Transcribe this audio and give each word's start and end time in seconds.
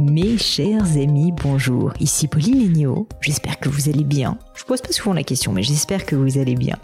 Mes 0.00 0.38
chers 0.38 0.96
amis, 0.96 1.30
bonjour. 1.30 1.92
Ici 2.00 2.26
Pauline 2.26 2.58
Legnaud. 2.58 3.06
J'espère 3.20 3.60
que 3.60 3.68
vous 3.68 3.90
allez 3.90 4.02
bien. 4.02 4.38
Je 4.60 4.66
pose 4.66 4.82
pas 4.82 4.92
souvent 4.92 5.14
la 5.14 5.22
question, 5.22 5.52
mais 5.52 5.62
j'espère 5.62 6.04
que 6.04 6.14
vous 6.14 6.36
allez 6.36 6.54
bien 6.54 6.76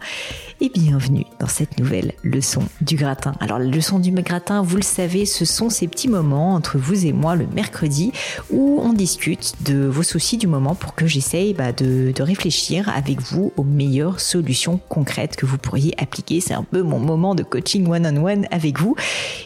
et 0.63 0.71
bienvenue 0.71 1.27
dans 1.39 1.47
cette 1.47 1.79
nouvelle 1.79 2.15
leçon 2.23 2.63
du 2.81 2.97
gratin. 2.97 3.35
Alors 3.41 3.59
la 3.59 3.67
leçon 3.67 3.99
du 3.99 4.11
gratin, 4.13 4.63
vous 4.63 4.77
le 4.77 4.83
savez, 4.83 5.27
ce 5.27 5.45
sont 5.45 5.69
ces 5.69 5.87
petits 5.87 6.09
moments 6.09 6.55
entre 6.55 6.79
vous 6.79 7.05
et 7.05 7.13
moi 7.13 7.37
le 7.37 7.47
mercredi 7.47 8.13
où 8.51 8.81
on 8.83 8.95
discute 8.95 9.53
de 9.61 9.85
vos 9.85 10.03
soucis 10.03 10.39
du 10.39 10.47
moment 10.47 10.75
pour 10.75 10.95
que 10.95 11.07
j'essaye 11.07 11.53
bah, 11.53 11.73
de, 11.73 12.13
de, 12.13 12.23
réfléchir 12.23 12.89
avec 12.89 13.21
vous 13.21 13.53
aux 13.59 13.65
meilleures 13.65 14.21
solutions 14.21 14.81
concrètes 14.89 15.37
que 15.37 15.45
vous 15.45 15.59
pourriez 15.59 15.93
appliquer. 16.01 16.41
C'est 16.41 16.55
un 16.55 16.65
peu 16.65 16.81
mon 16.81 16.99
moment 16.99 17.35
de 17.35 17.43
coaching 17.43 17.87
one-on-one 17.87 18.47
avec 18.51 18.81
vous. 18.81 18.97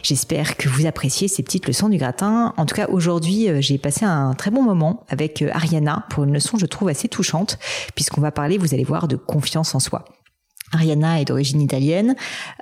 J'espère 0.03 0.55
que 0.55 0.69
vous 0.69 0.85
appréciez 0.85 1.27
ces 1.27 1.43
petites 1.43 1.67
leçons 1.67 1.89
du 1.89 1.97
gratin. 1.97 2.53
En 2.55 2.65
tout 2.65 2.75
cas, 2.75 2.87
aujourd'hui, 2.87 3.49
euh, 3.49 3.59
j'ai 3.59 3.77
passé 3.77 4.05
un 4.05 4.33
très 4.35 4.51
bon 4.51 4.63
moment 4.63 5.03
avec 5.09 5.41
euh, 5.41 5.49
Ariana 5.51 6.05
pour 6.09 6.23
une 6.23 6.33
leçon, 6.33 6.57
je 6.57 6.65
trouve, 6.65 6.87
assez 6.87 7.09
touchante 7.09 7.59
puisqu'on 7.93 8.20
va 8.21 8.31
parler, 8.31 8.57
vous 8.57 8.73
allez 8.73 8.83
voir, 8.83 9.07
de 9.07 9.15
confiance 9.15 9.75
en 9.75 9.79
soi. 9.79 10.05
Ariana 10.73 11.19
est 11.19 11.25
d'origine 11.25 11.61
italienne, 11.61 12.15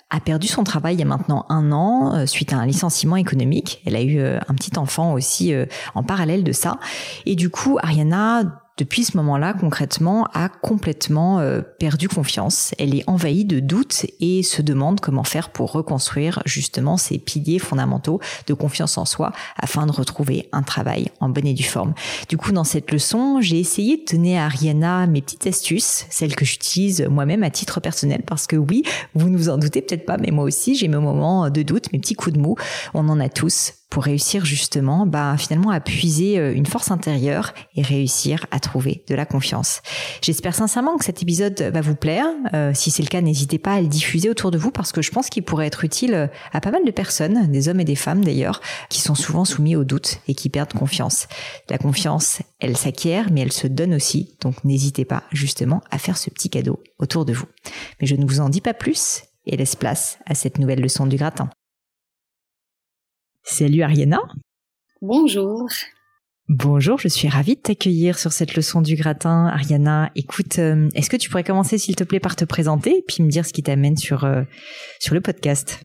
a 0.10 0.20
perdu 0.20 0.48
son 0.48 0.64
travail 0.64 0.96
il 0.96 1.00
y 1.00 1.04
a 1.04 1.06
maintenant 1.06 1.46
un 1.50 1.72
an 1.72 2.16
euh, 2.16 2.26
suite 2.26 2.54
à 2.54 2.58
un 2.58 2.66
licenciement 2.66 3.16
économique. 3.16 3.82
Elle 3.86 3.96
a 3.96 4.02
eu 4.02 4.20
euh, 4.20 4.40
un 4.48 4.56
petit 4.56 4.78
enfant 4.78 5.14
aussi 5.14 5.54
euh, 5.54 5.66
en 5.94 6.04
parallèle 6.04 6.44
de 6.44 6.52
ça. 6.52 6.80
Et 7.26 7.36
du 7.36 7.50
coup, 7.50 7.78
Ariana 7.82 8.44
depuis 8.80 9.04
ce 9.04 9.18
moment-là, 9.18 9.54
concrètement, 9.54 10.26
a 10.34 10.48
complètement 10.48 11.40
euh, 11.40 11.62
perdu 11.62 12.08
confiance. 12.08 12.74
Elle 12.80 12.96
est 12.96 13.04
envahie 13.08 13.44
de 13.44 13.60
doutes 13.60 14.06
et 14.22 14.42
se 14.42 14.62
demande 14.62 15.02
comment 15.02 15.26
faire 15.26 15.50
pour 15.50 15.74
reconstruire 15.74 16.42
justement 16.46 16.96
ses 16.96 17.20
piliers 17.20 17.60
fondamentaux 17.60 18.22
de 18.48 18.54
confiance 18.54 18.98
en 18.98 19.04
soi 19.04 19.34
afin 19.58 19.86
de 19.86 19.92
retrouver 19.92 20.48
un 20.54 20.64
travail 20.64 21.10
en 21.20 21.28
bonne 21.28 21.46
et 21.46 21.54
due 21.54 21.64
forme. 21.64 21.94
Du 22.30 22.38
coup, 22.38 22.54
dans 22.54 22.64
cette 22.64 22.90
leçon, 22.92 23.42
j'ai 23.42 23.60
essayé 23.60 23.98
de 23.98 24.16
donner 24.16 24.40
à 24.40 24.46
Ariana 24.46 25.08
mes 25.08 25.22
petites 25.22 25.46
astuces, 25.46 26.06
celles 26.10 26.36
que 26.36 26.46
j'utilise 26.46 27.06
moi-même 27.10 27.44
à 27.44 27.50
titre 27.50 27.82
personnel, 27.82 28.24
parce 28.26 28.48
que 28.48 28.56
oui, 28.56 28.84
vous 29.14 29.30
ne 29.30 29.38
vous 29.38 29.50
en 29.50 29.58
doutez 29.58 29.82
peut-être 29.82 30.06
pas, 30.06 30.18
mais 30.18 30.32
moi 30.32 30.46
aussi, 30.46 30.76
j'ai 30.76 30.88
mes 30.88 30.98
moments 30.98 31.50
de 31.50 31.62
doute, 31.64 31.92
mes 31.92 32.00
petits 32.00 32.16
coups 32.16 32.38
de 32.38 32.42
mou. 32.42 32.56
On 32.94 33.10
en 33.10 33.20
a 33.20 33.28
tous 33.28 33.74
pour 33.90 34.04
réussir 34.04 34.46
justement 34.46 35.06
bah, 35.06 35.36
finalement 35.38 35.72
à 35.72 35.80
puiser 35.80 36.38
euh, 36.38 36.54
une 36.54 36.66
force 36.66 36.92
intérieure 36.92 37.54
et 37.76 37.82
réussir 37.82 38.46
à 38.52 38.60
trouver 38.60 39.04
de 39.08 39.16
la 39.16 39.26
confiance. 39.26 39.82
J'espère 40.22 40.54
sincèrement 40.54 40.98
que 40.98 41.06
cet 41.06 41.22
épisode 41.22 41.60
va 41.62 41.82
vous 41.82 41.96
plaire. 41.96 42.28
Euh, 42.54 42.72
si 42.74 42.92
c'est 42.92 43.02
le 43.02 43.08
cas, 43.08 43.22
n'hésitez 43.22 43.58
pas 43.58 43.74
à 43.74 43.82
le 43.82 43.88
diffuser 43.88 44.30
autour 44.30 44.52
de 44.52 44.58
vous 44.58 44.72
parce 44.72 44.92
que 44.92 45.02
je 45.02 45.12
pense 45.12 45.30
qu'il 45.30 45.44
pourrait 45.44 45.68
être 45.68 45.84
utile 45.84 46.14
euh, 46.14 46.28
à 46.54 46.62
pas 46.62 46.72
mal 46.72 46.86
de 46.86 46.92
personnes, 46.92 47.52
des 47.52 47.68
hommes 47.68 47.80
et 47.80 47.86
des 47.86 47.96
femmes 47.96 48.24
d'ailleurs, 48.24 48.62
qui 48.90 49.02
sont 49.02 49.16
souvent 49.16 49.46
soumis 49.46 49.76
au 49.76 49.84
doute 49.84 50.20
et 50.28 50.36
qui 50.36 50.50
perdent 50.50 50.74
confiance. 50.74 51.28
La 51.70 51.80
confiance, 51.80 52.42
elle 52.60 52.78
s'acquiert, 52.78 53.32
mais 53.32 53.42
elle 53.42 53.54
se 53.54 53.68
donne 53.68 53.96
aussi. 53.96 54.36
Donc 54.42 54.64
n'hésitez 54.64 55.06
pas 55.06 55.24
justement 55.32 55.82
à 55.90 55.98
faire 55.98 56.18
ce 56.18 56.30
petit 56.30 56.50
cadeau 56.50 56.82
autour 57.00 57.26
de 57.26 57.34
vous. 57.34 57.48
Mais 58.00 58.08
je 58.08 58.16
ne 58.16 58.26
vous 58.26 58.40
en 58.40 58.50
dis 58.50 58.62
pas 58.62 58.74
plus 58.74 59.24
et 59.46 59.58
laisse 59.58 59.76
place 59.76 60.20
à 60.28 60.36
cette 60.36 60.60
nouvelle 60.60 60.82
leçon 60.82 61.08
du 61.08 61.18
gratin. 61.18 61.50
Salut 63.52 63.82
Ariana. 63.82 64.20
Bonjour. 65.02 65.68
Bonjour, 66.50 67.00
je 67.00 67.08
suis 67.08 67.28
ravie 67.28 67.56
de 67.56 67.62
t'accueillir 67.62 68.20
sur 68.20 68.32
cette 68.32 68.56
leçon 68.56 68.80
du 68.80 68.96
gratin. 68.96 69.48
Ariana, 69.48 70.12
écoute, 70.16 70.60
euh, 70.60 70.88
est-ce 70.94 71.10
que 71.10 71.18
tu 71.18 71.30
pourrais 71.30 71.44
commencer 71.44 71.80
s'il 71.80 71.96
te 71.96 72.04
plaît 72.04 72.20
par 72.20 72.36
te 72.36 72.46
présenter 72.46 73.00
et 73.00 73.02
puis 73.06 73.24
me 73.24 73.30
dire 73.30 73.48
ce 73.48 73.52
qui 73.52 73.64
t'amène 73.64 73.98
sur, 73.98 74.24
euh, 74.24 74.44
sur 75.00 75.16
le 75.16 75.22
podcast? 75.22 75.82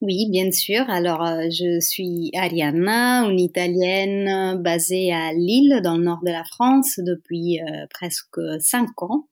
Oui, 0.00 0.28
bien 0.30 0.52
sûr. 0.52 0.88
Alors, 0.88 1.26
euh, 1.26 1.48
je 1.50 1.80
suis 1.80 2.30
Ariana, 2.36 3.24
une 3.24 3.40
Italienne 3.40 4.62
basée 4.62 5.12
à 5.12 5.32
Lille, 5.32 5.80
dans 5.82 5.96
le 5.96 6.04
nord 6.04 6.20
de 6.24 6.30
la 6.30 6.44
France, 6.44 7.00
depuis 7.04 7.58
presque 7.90 8.38
cinq 8.60 9.02
ans. 9.02 9.26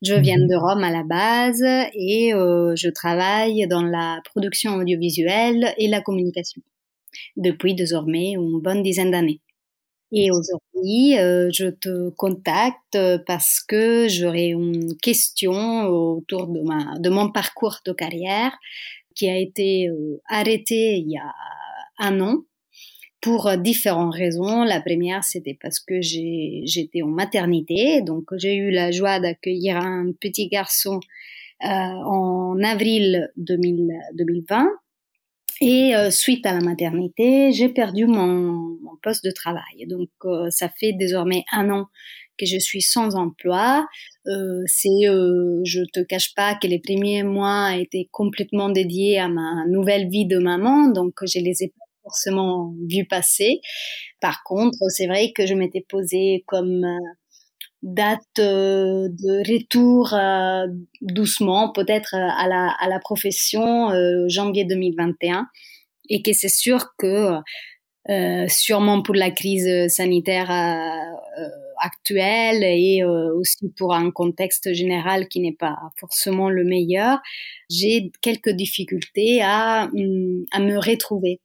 Je 0.00 0.14
viens 0.14 0.38
mhm. 0.38 0.48
de 0.48 0.56
Rome 0.56 0.84
à 0.84 0.90
la 0.90 1.04
base 1.04 1.62
et 1.94 2.30
je 2.32 2.88
travaille 2.88 3.66
dans 3.68 3.82
la 3.82 4.22
production 4.24 4.76
audiovisuelle 4.76 5.74
et 5.76 5.86
la 5.86 6.00
communication 6.00 6.62
depuis 7.36 7.74
désormais 7.74 8.32
une 8.32 8.60
bonne 8.60 8.82
dizaine 8.82 9.10
d'années. 9.10 9.40
Et 10.12 10.30
aujourd'hui, 10.32 11.16
euh, 11.18 11.50
je 11.52 11.66
te 11.66 12.10
contacte 12.10 12.98
parce 13.26 13.60
que 13.60 14.08
j'aurais 14.08 14.48
une 14.48 14.96
question 14.96 15.86
autour 15.86 16.48
de, 16.48 16.60
ma, 16.62 16.98
de 16.98 17.10
mon 17.10 17.30
parcours 17.30 17.76
de 17.86 17.92
carrière 17.92 18.52
qui 19.14 19.28
a 19.28 19.38
été 19.38 19.88
euh, 19.88 20.20
arrêté 20.28 20.96
il 20.96 21.10
y 21.10 21.16
a 21.16 21.32
un 21.98 22.20
an 22.20 22.38
pour 23.20 23.56
différentes 23.58 24.14
raisons. 24.14 24.64
La 24.64 24.80
première, 24.80 25.22
c'était 25.22 25.56
parce 25.60 25.78
que 25.78 26.00
j'étais 26.00 27.02
en 27.02 27.08
maternité, 27.08 28.02
donc 28.02 28.24
j'ai 28.36 28.56
eu 28.56 28.70
la 28.70 28.90
joie 28.90 29.20
d'accueillir 29.20 29.76
un 29.76 30.10
petit 30.18 30.48
garçon 30.48 30.98
euh, 31.62 31.68
en 31.68 32.58
avril 32.64 33.30
2020 33.36 34.66
et 35.60 35.94
euh, 35.94 36.10
suite 36.10 36.46
à 36.46 36.52
la 36.54 36.60
maternité, 36.60 37.52
j'ai 37.52 37.68
perdu 37.68 38.06
mon, 38.06 38.78
mon, 38.82 38.96
poste 39.02 39.24
de 39.24 39.30
travail. 39.30 39.86
Donc 39.88 40.08
euh, 40.24 40.48
ça 40.50 40.68
fait 40.68 40.92
désormais 40.92 41.44
un 41.52 41.70
an 41.70 41.86
que 42.38 42.46
je 42.46 42.58
suis 42.58 42.82
sans 42.82 43.14
emploi. 43.16 43.86
Euh, 44.26 44.62
c'est, 44.66 45.08
euh, 45.08 45.60
je 45.64 45.80
te 45.92 46.00
cache 46.00 46.34
pas 46.34 46.54
que 46.54 46.66
les 46.66 46.80
premiers 46.80 47.22
mois 47.22 47.76
étaient 47.76 48.08
complètement 48.10 48.70
dédiés 48.70 49.18
à 49.18 49.28
ma 49.28 49.66
nouvelle 49.68 50.08
vie 50.08 50.26
de 50.26 50.38
maman, 50.38 50.88
donc 50.88 51.14
je 51.22 51.38
les 51.38 51.62
ai 51.62 51.68
pas 51.68 51.84
forcément 52.02 52.74
vus 52.88 53.06
passer. 53.06 53.60
Par 54.20 54.42
contre, 54.44 54.78
c'est 54.88 55.06
vrai 55.06 55.32
que 55.32 55.46
je 55.46 55.54
m'étais 55.54 55.84
posée 55.86 56.44
comme 56.46 56.86
date 57.82 58.38
euh, 58.38 59.08
de 59.08 59.52
retour 59.52 60.12
euh, 60.12 60.66
doucement 61.00 61.72
peut-être 61.72 62.14
euh, 62.14 62.28
à 62.36 62.46
la, 62.46 62.74
à 62.78 62.88
la 62.88 62.98
profession 62.98 63.90
janvier 64.28 64.64
2021 64.64 65.46
et 66.08 66.22
que 66.22 66.32
c'est 66.32 66.48
sûr 66.48 66.88
que 66.98 67.36
sûrement 68.48 69.02
pour 69.02 69.14
la 69.14 69.30
crise 69.30 69.88
sanitaire 69.88 70.50
actuelle 71.78 72.64
et 72.64 73.04
aussi 73.04 73.70
pour 73.76 73.94
un 73.94 74.10
contexte 74.10 74.72
général 74.72 75.28
qui 75.28 75.40
n'est 75.40 75.56
pas 75.56 75.76
forcément 75.96 76.50
le 76.50 76.64
meilleur, 76.64 77.18
j'ai 77.70 78.10
quelques 78.20 78.50
difficultés 78.50 79.42
à, 79.42 79.88
hum, 79.94 80.44
à 80.50 80.58
me 80.58 80.76
retrouver. 80.78 81.40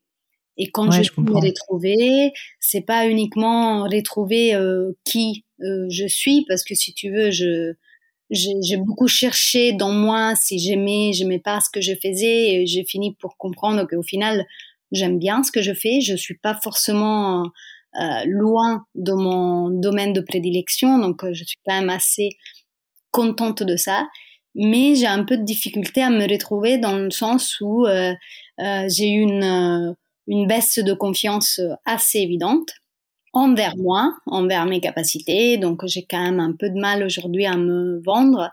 Et 0.57 0.71
quand 0.71 0.89
je, 0.91 1.03
je 1.03 1.21
me 1.21 1.33
retrouver, 1.33 2.31
c'est 2.59 2.85
pas 2.85 3.07
uniquement 3.07 3.83
retrouver 3.83 4.57
qui 5.03 5.45
euh, 5.61 5.85
je 5.89 6.07
suis 6.07 6.45
parce 6.47 6.63
que 6.63 6.75
si 6.75 6.93
tu 6.93 7.11
veux, 7.11 7.31
je 7.31 7.73
j'ai 8.31 8.77
beaucoup 8.77 9.07
cherché 9.07 9.71
dans 9.73 9.91
moi 9.91 10.33
si 10.35 10.57
j'aimais, 10.57 11.11
j'aimais 11.13 11.39
pas 11.39 11.59
ce 11.59 11.69
que 11.71 11.79
je 11.79 11.93
faisais 11.93 12.53
et 12.55 12.65
j'ai 12.65 12.83
fini 12.83 13.13
pour 13.13 13.37
comprendre 13.37 13.85
qu'au 13.87 14.01
final, 14.01 14.45
j'aime 14.91 15.19
bien 15.19 15.43
ce 15.43 15.51
que 15.51 15.61
je 15.61 15.73
fais. 15.73 16.01
Je 16.01 16.15
suis 16.15 16.37
pas 16.37 16.59
forcément 16.63 17.43
euh, 18.01 18.23
loin 18.25 18.85
de 18.95 19.13
mon 19.13 19.69
domaine 19.69 20.11
de 20.11 20.21
prédilection, 20.21 20.97
donc 20.97 21.23
euh, 21.23 21.33
je 21.33 21.43
suis 21.43 21.57
quand 21.65 21.79
même 21.79 21.89
assez 21.91 22.29
contente 23.11 23.63
de 23.63 23.75
ça. 23.77 24.07
mais 24.55 24.95
j'ai 24.95 25.05
un 25.07 25.23
peu 25.25 25.37
de 25.37 25.43
difficulté 25.43 26.01
à 26.01 26.09
me 26.09 26.27
retrouver 26.27 26.77
dans 26.77 26.97
le 26.97 27.11
sens 27.11 27.59
où 27.61 27.85
euh, 27.85 28.13
euh, 28.59 28.87
j'ai 28.89 29.07
une, 29.09 29.43
euh, 29.43 29.93
une 30.27 30.47
baisse 30.47 30.79
de 30.79 30.93
confiance 30.93 31.61
assez 31.85 32.19
évidente 32.19 32.69
envers 33.35 33.75
moi, 33.75 34.15
envers 34.27 34.65
mes 34.65 34.79
capacités. 34.79 35.57
Donc 35.57 35.85
j'ai 35.85 36.05
quand 36.09 36.23
même 36.23 36.39
un 36.39 36.53
peu 36.57 36.69
de 36.69 36.79
mal 36.79 37.03
aujourd'hui 37.03 37.45
à 37.45 37.57
me 37.57 38.01
vendre. 38.03 38.49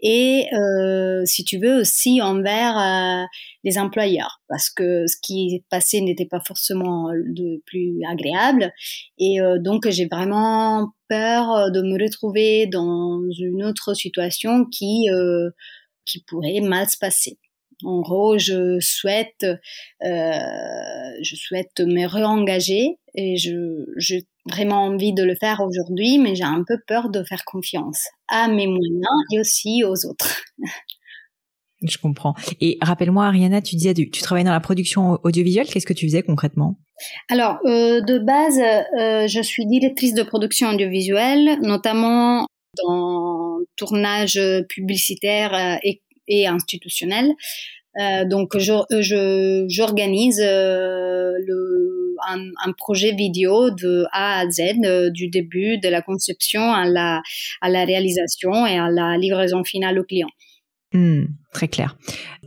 Et 0.00 0.46
euh, 0.54 1.22
si 1.26 1.44
tu 1.44 1.58
veux 1.58 1.80
aussi 1.80 2.22
envers 2.22 2.78
euh, 2.78 3.24
les 3.64 3.78
employeurs, 3.78 4.40
parce 4.48 4.70
que 4.70 5.06
ce 5.06 5.16
qui 5.22 5.62
passé 5.68 6.00
n'était 6.00 6.24
pas 6.24 6.40
forcément 6.40 7.10
de 7.12 7.62
plus 7.66 8.00
agréable. 8.08 8.72
Et 9.18 9.42
euh, 9.42 9.58
donc 9.60 9.88
j'ai 9.90 10.06
vraiment 10.06 10.88
peur 11.08 11.70
de 11.70 11.82
me 11.82 12.02
retrouver 12.02 12.66
dans 12.66 13.20
une 13.38 13.62
autre 13.62 13.92
situation 13.92 14.64
qui 14.64 15.10
euh, 15.10 15.50
qui 16.06 16.24
pourrait 16.26 16.60
mal 16.60 16.88
se 16.88 16.96
passer. 16.96 17.38
En 17.82 18.00
gros, 18.00 18.38
je 18.38 18.78
souhaite, 18.80 19.44
euh, 19.44 20.38
je 21.22 21.36
souhaite 21.36 21.80
me 21.80 22.06
réengager 22.06 22.98
et 23.14 23.36
je, 23.36 23.84
j'ai 23.96 24.26
vraiment 24.50 24.84
envie 24.84 25.12
de 25.12 25.22
le 25.22 25.34
faire 25.34 25.60
aujourd'hui, 25.60 26.18
mais 26.18 26.34
j'ai 26.34 26.44
un 26.44 26.64
peu 26.66 26.76
peur 26.86 27.10
de 27.10 27.22
faire 27.24 27.44
confiance 27.44 28.06
à 28.28 28.48
mes 28.48 28.66
moyens 28.66 29.06
et 29.32 29.40
aussi 29.40 29.84
aux 29.84 30.06
autres. 30.06 30.42
Je 31.86 31.98
comprends. 31.98 32.32
Et 32.62 32.78
rappelle-moi, 32.80 33.26
Ariana, 33.26 33.60
tu 33.60 33.76
disais, 33.76 33.92
tu, 33.92 34.10
tu 34.10 34.22
travailles 34.22 34.44
dans 34.44 34.52
la 34.52 34.60
production 34.60 35.18
audiovisuelle. 35.22 35.66
Qu'est-ce 35.66 35.84
que 35.84 35.92
tu 35.92 36.06
faisais 36.06 36.22
concrètement? 36.22 36.78
Alors, 37.28 37.58
euh, 37.66 38.00
de 38.00 38.18
base, 38.18 38.58
euh, 38.58 39.26
je 39.26 39.42
suis 39.42 39.66
directrice 39.66 40.14
de 40.14 40.22
production 40.22 40.70
audiovisuelle, 40.70 41.58
notamment 41.60 42.46
dans 42.82 43.58
tournage 43.76 44.40
publicitaire 44.68 45.78
et 45.82 46.02
et 46.28 46.46
institutionnel. 46.46 47.34
Euh, 48.00 48.24
donc, 48.24 48.58
je, 48.58 49.66
j'organise 49.68 50.40
euh, 50.40 51.32
le, 51.46 52.16
un, 52.28 52.40
un, 52.64 52.72
projet 52.72 53.12
vidéo 53.12 53.70
de 53.70 54.04
A 54.12 54.40
à 54.40 54.50
Z, 54.50 54.84
euh, 54.84 55.10
du 55.10 55.28
début 55.28 55.78
de 55.78 55.88
la 55.88 56.02
conception 56.02 56.60
à 56.60 56.86
la, 56.86 57.22
à 57.60 57.68
la 57.68 57.84
réalisation 57.84 58.66
et 58.66 58.78
à 58.78 58.90
la 58.90 59.16
livraison 59.16 59.62
finale 59.62 59.98
au 60.00 60.04
client. 60.04 60.30
Hmm, 60.92 61.24
très 61.54 61.68
clair. 61.68 61.96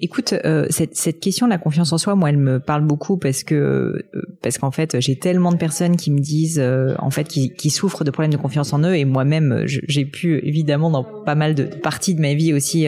Écoute, 0.02 0.36
euh, 0.46 0.68
cette, 0.70 1.20
question 1.20 1.48
de 1.48 1.52
la 1.52 1.58
confiance 1.58 1.92
en 1.92 1.98
soi, 1.98 2.16
moi, 2.16 2.30
elle 2.30 2.38
me 2.38 2.60
parle 2.60 2.84
beaucoup 2.84 3.18
parce 3.18 3.44
que 3.44 3.56
euh, 3.56 4.22
parce 4.44 4.58
qu'en 4.60 4.70
fait, 4.70 5.00
j'ai 5.00 5.16
tellement 5.16 5.52
de 5.52 5.58
personnes 5.58 5.98
qui 5.98 6.12
me 6.12 6.20
disent, 6.20 6.60
euh, 6.62 6.94
en 7.00 7.10
fait, 7.10 7.28
qui, 7.28 7.70
souffrent 7.70 8.04
de 8.04 8.12
problèmes 8.12 8.32
de 8.32 8.38
confiance 8.38 8.74
en 8.74 8.84
eux, 8.84 8.96
et 8.96 9.06
moi-même, 9.06 9.64
j'ai 9.66 10.06
pu 10.06 10.40
évidemment 10.46 10.90
dans 10.90 11.04
pas 11.04 11.36
mal 11.36 11.54
de, 11.54 11.64
parties 11.64 12.16
de 12.16 12.22
ma 12.22 12.34
vie 12.34 12.54
aussi 12.54 12.88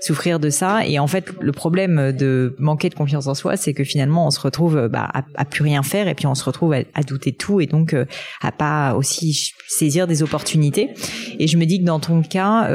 souffrir 0.00 0.38
de 0.38 0.50
ça. 0.50 0.86
Et 0.86 0.98
en 0.98 1.06
fait, 1.06 1.26
le 1.40 1.52
problème 1.52 2.12
de 2.12 2.54
manquer 2.58 2.88
de 2.88 2.94
confiance 2.94 3.26
en 3.26 3.34
soi, 3.34 3.56
c'est 3.56 3.74
que 3.74 3.84
finalement, 3.84 4.26
on 4.26 4.30
se 4.30 4.40
retrouve 4.40 4.88
bah, 4.88 5.10
à, 5.12 5.44
plus 5.44 5.62
rien 5.62 5.82
faire, 5.82 6.08
et 6.08 6.14
puis 6.14 6.26
on 6.26 6.34
se 6.34 6.44
retrouve 6.44 6.72
à, 6.74 6.82
à 6.94 7.02
douter 7.02 7.32
de 7.32 7.36
tout, 7.36 7.60
et 7.60 7.66
donc 7.66 7.94
à 8.40 8.52
pas 8.52 8.94
aussi 8.94 9.52
saisir 9.66 10.06
des 10.06 10.22
opportunités. 10.22 10.90
Et 11.38 11.46
je 11.48 11.56
me 11.56 11.66
dis 11.66 11.80
que 11.80 11.84
dans 11.84 12.00
ton 12.00 12.22
cas, 12.22 12.68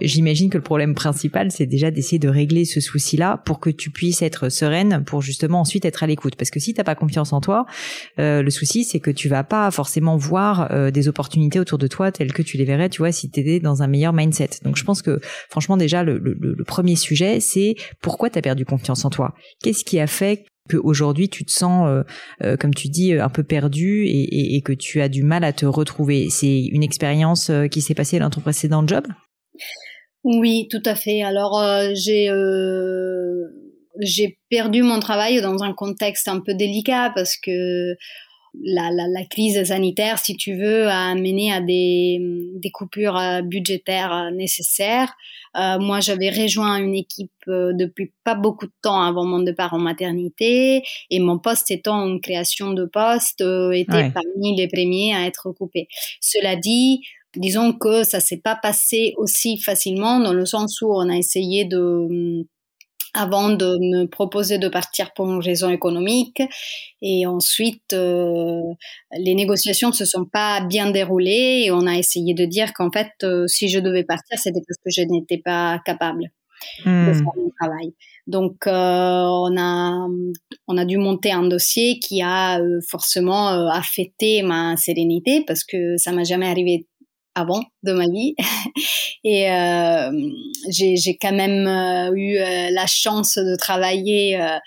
j'imagine 0.00 0.50
que 0.50 0.58
le 0.58 0.64
problème 0.64 0.94
principal, 0.94 1.50
c'est 1.50 1.66
déjà 1.66 1.90
d'essayer 1.90 2.18
de 2.18 2.28
régler 2.34 2.64
ce 2.64 2.80
souci-là 2.80 3.42
pour 3.44 3.60
que 3.60 3.70
tu 3.70 3.90
puisses 3.90 4.22
être 4.22 4.48
sereine 4.48 5.04
pour 5.04 5.22
justement 5.22 5.60
ensuite 5.60 5.84
être 5.84 6.02
à 6.02 6.06
l'écoute. 6.06 6.36
Parce 6.36 6.50
que 6.50 6.60
si 6.60 6.74
t'as 6.74 6.84
pas 6.84 6.94
confiance 6.94 7.32
en 7.32 7.40
toi, 7.40 7.66
euh, 8.18 8.42
le 8.42 8.50
souci 8.50 8.84
c'est 8.84 9.00
que 9.00 9.10
tu 9.10 9.28
vas 9.28 9.44
pas 9.44 9.70
forcément 9.70 10.16
voir 10.16 10.70
euh, 10.72 10.90
des 10.90 11.08
opportunités 11.08 11.58
autour 11.58 11.78
de 11.78 11.86
toi 11.86 12.12
telles 12.12 12.32
que 12.32 12.42
tu 12.42 12.56
les 12.56 12.64
verrais, 12.64 12.88
tu 12.88 12.98
vois, 12.98 13.12
si 13.12 13.30
t'étais 13.30 13.60
dans 13.60 13.82
un 13.82 13.86
meilleur 13.86 14.12
mindset. 14.12 14.50
Donc 14.62 14.76
je 14.76 14.84
pense 14.84 15.02
que 15.02 15.20
franchement 15.48 15.76
déjà 15.76 16.02
le, 16.02 16.20
premier 16.66 16.96
sujet 16.96 17.40
c'est 17.40 17.74
pourquoi 18.00 18.30
t'as 18.30 18.42
perdu 18.42 18.64
confiance 18.64 19.04
en 19.04 19.10
toi? 19.10 19.34
Qu'est-ce 19.62 19.84
qui 19.84 20.00
a 20.00 20.06
fait 20.06 20.44
qu'aujourd'hui 20.70 21.28
tu 21.28 21.44
te 21.44 21.52
sens, 21.52 22.04
euh, 22.42 22.56
comme 22.56 22.74
tu 22.74 22.88
dis, 22.88 23.12
un 23.12 23.28
peu 23.28 23.44
perdu 23.44 24.04
et, 24.06 24.56
et, 24.56 24.62
que 24.62 24.72
tu 24.72 25.00
as 25.00 25.08
du 25.08 25.22
mal 25.22 25.44
à 25.44 25.52
te 25.52 25.66
retrouver? 25.66 26.28
C'est 26.30 26.64
une 26.64 26.82
expérience 26.82 27.50
qui 27.70 27.82
s'est 27.82 27.94
passée 27.94 28.18
dans 28.18 28.30
ton 28.30 28.40
précédent 28.40 28.86
job? 28.86 29.04
Oui, 30.24 30.68
tout 30.70 30.82
à 30.86 30.94
fait. 30.94 31.22
Alors 31.22 31.60
euh, 31.60 31.90
j'ai 31.94 32.30
euh, 32.30 33.44
j'ai 34.00 34.38
perdu 34.50 34.82
mon 34.82 34.98
travail 34.98 35.40
dans 35.40 35.62
un 35.62 35.72
contexte 35.72 36.28
un 36.28 36.40
peu 36.40 36.54
délicat 36.54 37.12
parce 37.14 37.36
que 37.36 37.94
la, 38.62 38.90
la, 38.90 39.08
la, 39.08 39.24
crise 39.24 39.62
sanitaire, 39.64 40.18
si 40.18 40.36
tu 40.36 40.54
veux, 40.54 40.86
a 40.86 41.10
amené 41.10 41.52
à 41.52 41.60
des, 41.60 42.18
des 42.54 42.70
coupures 42.70 43.16
euh, 43.16 43.42
budgétaires 43.42 44.12
euh, 44.12 44.30
nécessaires. 44.30 45.14
Euh, 45.56 45.78
moi, 45.78 46.00
j'avais 46.00 46.30
rejoint 46.30 46.76
une 46.76 46.94
équipe 46.94 47.30
depuis 47.46 48.12
pas 48.24 48.34
beaucoup 48.34 48.66
de 48.66 48.72
temps 48.82 49.02
avant 49.02 49.24
mon 49.24 49.40
départ 49.40 49.74
en 49.74 49.78
maternité 49.78 50.82
et 51.10 51.20
mon 51.20 51.38
poste 51.38 51.70
étant 51.70 52.06
une 52.06 52.20
création 52.20 52.72
de 52.72 52.84
poste 52.86 53.40
était 53.40 54.10
parmi 54.10 54.56
les 54.56 54.68
premiers 54.68 55.14
à 55.14 55.26
être 55.26 55.52
coupé. 55.52 55.88
Cela 56.20 56.56
dit, 56.56 57.02
disons 57.36 57.72
que 57.72 58.04
ça 58.04 58.20
s'est 58.20 58.40
pas 58.42 58.56
passé 58.56 59.14
aussi 59.16 59.58
facilement 59.58 60.20
dans 60.20 60.32
le 60.32 60.46
sens 60.46 60.80
où 60.82 60.92
on 60.92 61.08
a 61.08 61.16
essayé 61.16 61.64
de 61.64 61.78
hum, 61.78 62.44
avant 63.14 63.48
de 63.50 63.78
me 63.78 64.06
proposer 64.06 64.58
de 64.58 64.68
partir 64.68 65.12
pour 65.14 65.30
une 65.30 65.40
raison 65.40 65.70
économique 65.70 66.42
et 67.00 67.26
ensuite 67.26 67.92
euh, 67.92 68.60
les 69.16 69.34
négociations 69.34 69.88
ne 69.88 69.94
se 69.94 70.04
sont 70.04 70.24
pas 70.24 70.60
bien 70.62 70.90
déroulées 70.90 71.62
et 71.64 71.70
on 71.70 71.86
a 71.86 71.96
essayé 71.96 72.34
de 72.34 72.44
dire 72.44 72.72
qu'en 72.74 72.90
fait 72.90 73.12
euh, 73.22 73.46
si 73.46 73.68
je 73.68 73.78
devais 73.78 74.04
partir 74.04 74.38
c'était 74.38 74.60
parce 74.66 74.78
que 74.84 74.90
je 74.90 75.06
n'étais 75.08 75.38
pas 75.38 75.80
capable 75.84 76.24
de 76.84 76.90
hmm. 76.90 77.14
faire 77.14 77.32
mon 77.36 77.50
travail. 77.60 77.94
Donc 78.26 78.66
euh, 78.66 78.72
on 78.72 79.56
a 79.58 80.08
on 80.66 80.76
a 80.78 80.84
dû 80.84 80.96
monter 80.96 81.30
un 81.30 81.46
dossier 81.46 81.98
qui 81.98 82.22
a 82.22 82.58
forcément 82.88 83.68
affecté 83.68 84.42
ma 84.42 84.76
sérénité 84.76 85.44
parce 85.46 85.62
que 85.62 85.96
ça 85.98 86.10
m'a 86.10 86.24
jamais 86.24 86.46
arrivé 86.46 86.86
avant 87.34 87.62
de 87.82 87.92
ma 87.92 88.06
vie. 88.06 88.34
Et 89.24 89.50
euh, 89.50 90.12
j'ai 90.68 91.16
quand 91.20 91.32
même 91.32 91.66
euh, 91.66 92.14
eu 92.14 92.36
euh, 92.36 92.70
la 92.70 92.86
chance 92.86 93.38
de 93.38 93.56
travailler 93.56 94.38
euh, 94.38 94.58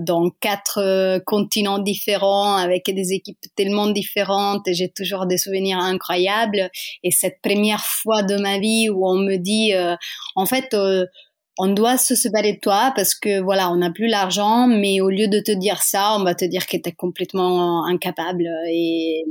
dans 0.00 0.30
quatre 0.40 1.18
continents 1.26 1.78
différents 1.78 2.56
avec 2.56 2.86
des 2.86 3.12
équipes 3.12 3.38
tellement 3.54 3.88
différentes 3.88 4.62
j'ai 4.72 4.88
toujours 4.88 5.26
des 5.26 5.36
souvenirs 5.36 5.78
incroyables. 5.78 6.70
Et 7.02 7.10
cette 7.10 7.40
première 7.42 7.84
fois 7.84 8.22
de 8.22 8.36
ma 8.36 8.58
vie 8.58 8.88
où 8.88 9.06
on 9.06 9.16
me 9.16 9.36
dit, 9.36 9.72
en 10.34 10.46
fait, 10.46 10.74
on 11.58 11.68
doit 11.68 11.98
se 11.98 12.14
séparer 12.14 12.54
de 12.54 12.60
toi 12.60 12.92
parce 12.94 13.14
que 13.14 13.40
voilà, 13.40 13.70
on 13.70 13.76
n'a 13.76 13.90
plus 13.90 14.06
l'argent, 14.06 14.66
mais 14.66 15.00
au 15.00 15.10
lieu 15.10 15.28
de 15.28 15.40
te 15.40 15.52
dire 15.52 15.82
ça, 15.82 16.16
on 16.16 16.24
va 16.24 16.34
te 16.34 16.44
dire 16.44 16.66
que 16.66 16.76
tu 16.76 16.88
es 16.88 16.92
complètement 16.92 17.84
incapable 17.84 18.48
et 18.70 19.24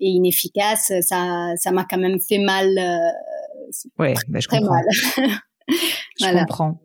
et 0.00 0.08
inefficace, 0.08 0.92
ça, 1.02 1.52
ça 1.56 1.70
m'a 1.70 1.84
quand 1.88 1.98
même 1.98 2.18
fait 2.20 2.38
mal. 2.38 2.66
Euh, 2.78 3.72
ouais, 3.98 4.14
bah, 4.28 4.40
je 4.40 4.48
comprends. 4.48 4.74
Mal. 4.74 4.84
je 6.20 6.38
comprends. 6.38 6.80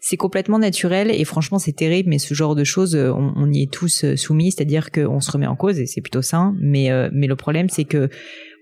C'est 0.00 0.16
complètement 0.16 0.58
naturel 0.58 1.10
et 1.10 1.24
franchement 1.24 1.58
c'est 1.58 1.72
terrible, 1.72 2.10
mais 2.10 2.18
ce 2.18 2.34
genre 2.34 2.54
de 2.54 2.64
choses, 2.64 2.94
euh, 2.94 3.12
on, 3.12 3.32
on 3.36 3.52
y 3.52 3.62
est 3.62 3.72
tous 3.72 4.04
euh, 4.04 4.16
soumis, 4.16 4.52
c'est-à-dire 4.52 4.90
qu'on 4.90 5.20
se 5.20 5.30
remet 5.30 5.46
en 5.46 5.56
cause 5.56 5.78
et 5.78 5.86
c'est 5.86 6.02
plutôt 6.02 6.22
sain. 6.22 6.54
Mais 6.60 6.90
mais 7.12 7.26
le 7.26 7.36
problème 7.36 7.68
c'est 7.68 7.84
que 7.84 8.10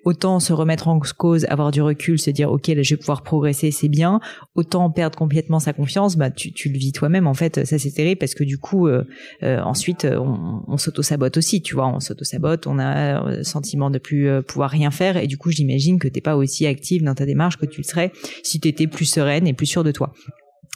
autant 0.05 0.41
se 0.41 0.53
remettre 0.53 0.89
en 0.89 1.01
cause, 1.17 1.45
avoir 1.49 1.71
du 1.71 1.83
recul, 1.83 2.19
se 2.19 2.31
dire 2.31 2.51
ok 2.51 2.69
là 2.69 2.83
je 2.83 2.95
vais 2.95 2.99
pouvoir 2.99 3.23
progresser, 3.23 3.71
c'est 3.71 3.89
bien. 3.89 4.21
Autant 4.55 4.91
perdre 4.91 5.19
complètement 5.19 5.59
sa 5.59 5.73
confiance, 5.73 6.17
bah 6.17 6.31
tu, 6.31 6.53
tu 6.53 6.69
le 6.69 6.79
vis 6.79 6.93
toi-même 6.93 7.27
en 7.27 7.35
fait. 7.35 7.65
Ça 7.65 7.79
c'est 7.79 7.91
terrible 7.91 8.19
parce 8.19 8.35
que 8.35 8.45
du 8.45 8.59
coup 8.59 8.87
euh, 8.87 9.05
euh, 9.43 9.61
ensuite 9.63 10.05
on, 10.05 10.63
on 10.67 10.77
s'auto 10.77 11.03
sabote 11.03 11.37
aussi, 11.37 11.63
tu 11.63 11.75
vois, 11.75 11.89
on 11.89 12.01
s'auto 12.01 12.25
sabote, 12.25 12.67
on 12.67 12.79
a 12.79 13.37
le 13.37 13.45
sentiment 13.45 13.91
de 13.91 13.99
plus 13.99 14.29
euh, 14.29 14.43
pouvoir 14.43 14.71
rien 14.71 14.91
faire 14.91 15.17
et 15.17 15.27
du 15.27 15.39
coup 15.39 15.51
j'imagine 15.51 15.99
que 15.99 16.09
t'es 16.09 16.21
pas 16.21 16.37
aussi 16.37 16.67
active 16.67 17.03
dans 17.03 17.15
ta 17.15 17.27
démarche 17.27 17.57
que 17.57 17.67
tu 17.67 17.81
le 17.81 17.85
serais 17.85 18.13
si 18.43 18.61
tu 18.61 18.69
étais 18.69 18.87
plus 18.87 19.07
sereine 19.07 19.47
et 19.47 19.53
plus 19.53 19.67
sûre 19.67 19.85
de 19.85 19.93
toi. 19.93 20.13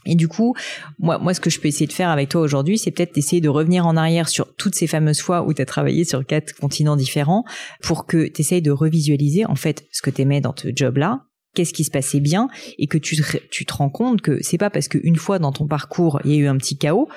Et 0.06 0.14
du 0.14 0.28
coup, 0.28 0.54
moi, 0.98 1.18
moi, 1.18 1.34
ce 1.34 1.40
que 1.40 1.50
je 1.50 1.60
peux 1.60 1.68
essayer 1.68 1.86
de 1.86 1.92
faire 1.92 2.08
avec 2.08 2.28
toi 2.28 2.40
aujourd'hui, 2.40 2.78
c'est 2.78 2.90
peut-être 2.90 3.14
d'essayer 3.14 3.40
de 3.40 3.48
revenir 3.48 3.86
en 3.86 3.96
arrière 3.96 4.28
sur 4.28 4.54
toutes 4.54 4.74
ces 4.74 4.86
fameuses 4.86 5.20
fois 5.20 5.42
où 5.42 5.52
tu 5.52 5.60
as 5.60 5.66
travaillé 5.66 6.04
sur 6.04 6.24
quatre 6.24 6.54
continents 6.54 6.96
différents 6.96 7.44
pour 7.82 8.06
que 8.06 8.28
tu 8.28 8.60
de 8.60 8.70
revisualiser, 8.70 9.44
en 9.44 9.56
fait, 9.56 9.84
ce 9.92 10.00
que 10.00 10.10
tu 10.10 10.22
aimais 10.22 10.40
dans 10.40 10.54
ce 10.56 10.68
job-là, 10.74 11.24
qu'est-ce 11.54 11.72
qui 11.72 11.84
se 11.84 11.90
passait 11.90 12.20
bien 12.20 12.48
et 12.78 12.86
que 12.86 12.98
tu 12.98 13.16
te, 13.16 13.36
tu 13.50 13.66
te 13.66 13.74
rends 13.74 13.90
compte 13.90 14.22
que 14.22 14.38
c'est 14.42 14.58
pas 14.58 14.70
parce 14.70 14.88
qu'une 14.88 15.16
fois 15.16 15.38
dans 15.38 15.52
ton 15.52 15.66
parcours, 15.66 16.20
il 16.24 16.32
y 16.32 16.34
a 16.36 16.38
eu 16.38 16.46
un 16.46 16.56
petit 16.56 16.78
chaos 16.78 17.08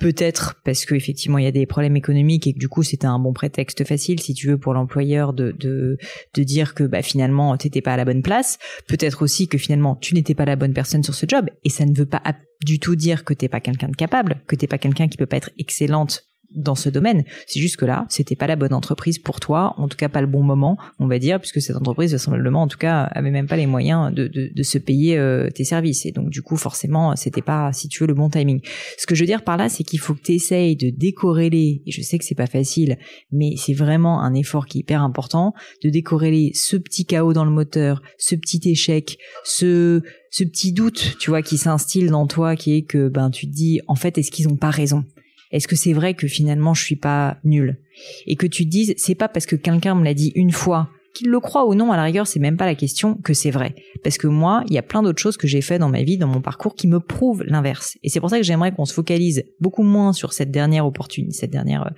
Peut-être 0.00 0.56
parce 0.64 0.86
que 0.86 0.94
effectivement 0.94 1.36
il 1.38 1.44
y 1.44 1.48
a 1.48 1.52
des 1.52 1.66
problèmes 1.66 1.96
économiques 1.96 2.46
et 2.46 2.54
que 2.54 2.58
du 2.58 2.68
coup 2.68 2.82
c'était 2.82 3.06
un 3.06 3.18
bon 3.18 3.34
prétexte 3.34 3.84
facile 3.84 4.18
si 4.18 4.32
tu 4.32 4.48
veux 4.48 4.58
pour 4.58 4.72
l'employeur 4.72 5.34
de, 5.34 5.52
de 5.52 5.98
de 6.34 6.42
dire 6.42 6.74
que 6.74 6.84
bah 6.84 7.02
finalement 7.02 7.54
t'étais 7.56 7.82
pas 7.82 7.92
à 7.92 7.96
la 7.98 8.06
bonne 8.06 8.22
place. 8.22 8.58
Peut-être 8.88 9.22
aussi 9.22 9.46
que 9.46 9.58
finalement 9.58 9.96
tu 9.96 10.14
n'étais 10.14 10.34
pas 10.34 10.46
la 10.46 10.56
bonne 10.56 10.72
personne 10.72 11.02
sur 11.02 11.14
ce 11.14 11.26
job 11.28 11.50
et 11.64 11.68
ça 11.68 11.84
ne 11.84 11.94
veut 11.94 12.06
pas 12.06 12.22
du 12.64 12.78
tout 12.78 12.96
dire 12.96 13.24
que 13.24 13.34
t'es 13.34 13.48
pas 13.48 13.60
quelqu'un 13.60 13.88
de 13.88 13.96
capable, 13.96 14.40
que 14.46 14.56
t'es 14.56 14.66
pas 14.66 14.78
quelqu'un 14.78 15.08
qui 15.08 15.18
peut 15.18 15.26
pas 15.26 15.36
être 15.36 15.50
excellente 15.58 16.29
dans 16.54 16.74
ce 16.74 16.88
domaine. 16.88 17.24
C'est 17.46 17.60
juste 17.60 17.76
que 17.76 17.84
là, 17.84 18.06
c'était 18.08 18.36
pas 18.36 18.46
la 18.46 18.56
bonne 18.56 18.74
entreprise 18.74 19.18
pour 19.18 19.40
toi, 19.40 19.74
en 19.76 19.88
tout 19.88 19.96
cas 19.96 20.08
pas 20.08 20.20
le 20.20 20.26
bon 20.26 20.42
moment, 20.42 20.76
on 20.98 21.06
va 21.06 21.18
dire, 21.18 21.38
puisque 21.38 21.60
cette 21.60 21.76
entreprise, 21.76 22.10
vraisemblablement, 22.10 22.62
en 22.62 22.68
tout 22.68 22.78
cas, 22.78 23.02
avait 23.02 23.30
même 23.30 23.46
pas 23.46 23.56
les 23.56 23.66
moyens 23.66 24.12
de, 24.12 24.26
de, 24.26 24.50
de 24.54 24.62
se 24.62 24.78
payer 24.78 25.16
euh, 25.18 25.48
tes 25.50 25.64
services. 25.64 26.06
Et 26.06 26.12
donc, 26.12 26.30
du 26.30 26.42
coup, 26.42 26.56
forcément, 26.56 27.14
c'était 27.16 27.42
pas, 27.42 27.72
si 27.72 27.88
tu 27.88 28.02
veux, 28.02 28.06
le 28.06 28.14
bon 28.14 28.30
timing. 28.30 28.60
Ce 28.98 29.06
que 29.06 29.14
je 29.14 29.22
veux 29.22 29.26
dire 29.26 29.44
par 29.44 29.56
là, 29.56 29.68
c'est 29.68 29.84
qu'il 29.84 30.00
faut 30.00 30.14
que 30.14 30.22
tu 30.22 30.32
essayes 30.32 30.76
de 30.76 30.90
décorréler, 30.90 31.82
et 31.86 31.90
je 31.90 32.02
sais 32.02 32.18
que 32.18 32.24
c'est 32.24 32.34
pas 32.34 32.46
facile, 32.46 32.98
mais 33.30 33.54
c'est 33.56 33.74
vraiment 33.74 34.22
un 34.22 34.34
effort 34.34 34.66
qui 34.66 34.78
est 34.78 34.80
hyper 34.80 35.02
important, 35.02 35.54
de 35.84 35.90
décorréler 35.90 36.52
ce 36.54 36.76
petit 36.76 37.04
chaos 37.06 37.32
dans 37.32 37.44
le 37.44 37.50
moteur, 37.50 38.02
ce 38.18 38.34
petit 38.34 38.60
échec, 38.68 39.18
ce, 39.44 40.02
ce 40.30 40.44
petit 40.44 40.72
doute, 40.72 41.16
tu 41.18 41.30
vois, 41.30 41.42
qui 41.42 41.58
s'instille 41.58 42.08
dans 42.08 42.26
toi, 42.26 42.56
qui 42.56 42.74
est 42.74 42.82
que, 42.82 43.08
ben, 43.08 43.30
tu 43.30 43.46
te 43.46 43.52
dis, 43.52 43.80
en 43.86 43.94
fait, 43.94 44.18
est-ce 44.18 44.30
qu'ils 44.30 44.48
ont 44.48 44.56
pas 44.56 44.70
raison? 44.70 45.04
Est-ce 45.50 45.68
que 45.68 45.76
c'est 45.76 45.92
vrai 45.92 46.14
que 46.14 46.28
finalement 46.28 46.74
je 46.74 46.84
suis 46.84 46.96
pas 46.96 47.38
nul 47.44 47.78
Et 48.26 48.36
que 48.36 48.46
tu 48.46 48.64
te 48.64 48.70
dises, 48.70 48.94
c'est 48.96 49.14
pas 49.14 49.28
parce 49.28 49.46
que 49.46 49.56
quelqu'un 49.56 49.94
me 49.94 50.04
l'a 50.04 50.14
dit 50.14 50.32
une 50.34 50.52
fois 50.52 50.90
qu'il 51.14 51.28
le 51.28 51.40
croit 51.40 51.66
ou 51.66 51.74
non, 51.74 51.92
à 51.92 51.96
la 51.96 52.04
rigueur, 52.04 52.26
c'est 52.26 52.40
même 52.40 52.56
pas 52.56 52.66
la 52.66 52.74
question 52.74 53.14
que 53.14 53.34
c'est 53.34 53.50
vrai. 53.50 53.74
Parce 54.02 54.18
que 54.18 54.26
moi, 54.26 54.62
il 54.68 54.74
y 54.74 54.78
a 54.78 54.82
plein 54.82 55.02
d'autres 55.02 55.20
choses 55.20 55.36
que 55.36 55.46
j'ai 55.46 55.60
fait 55.60 55.78
dans 55.78 55.88
ma 55.88 56.02
vie, 56.02 56.18
dans 56.18 56.28
mon 56.28 56.40
parcours, 56.40 56.74
qui 56.74 56.86
me 56.86 57.00
prouvent 57.00 57.42
l'inverse. 57.44 57.96
Et 58.02 58.08
c'est 58.08 58.20
pour 58.20 58.30
ça 58.30 58.38
que 58.38 58.42
j'aimerais 58.42 58.72
qu'on 58.72 58.84
se 58.84 58.94
focalise 58.94 59.44
beaucoup 59.60 59.82
moins 59.82 60.12
sur 60.12 60.32
cette 60.32 60.50
dernière 60.50 60.86
opportunité, 60.86 61.32
cette 61.32 61.50
dernière, 61.50 61.92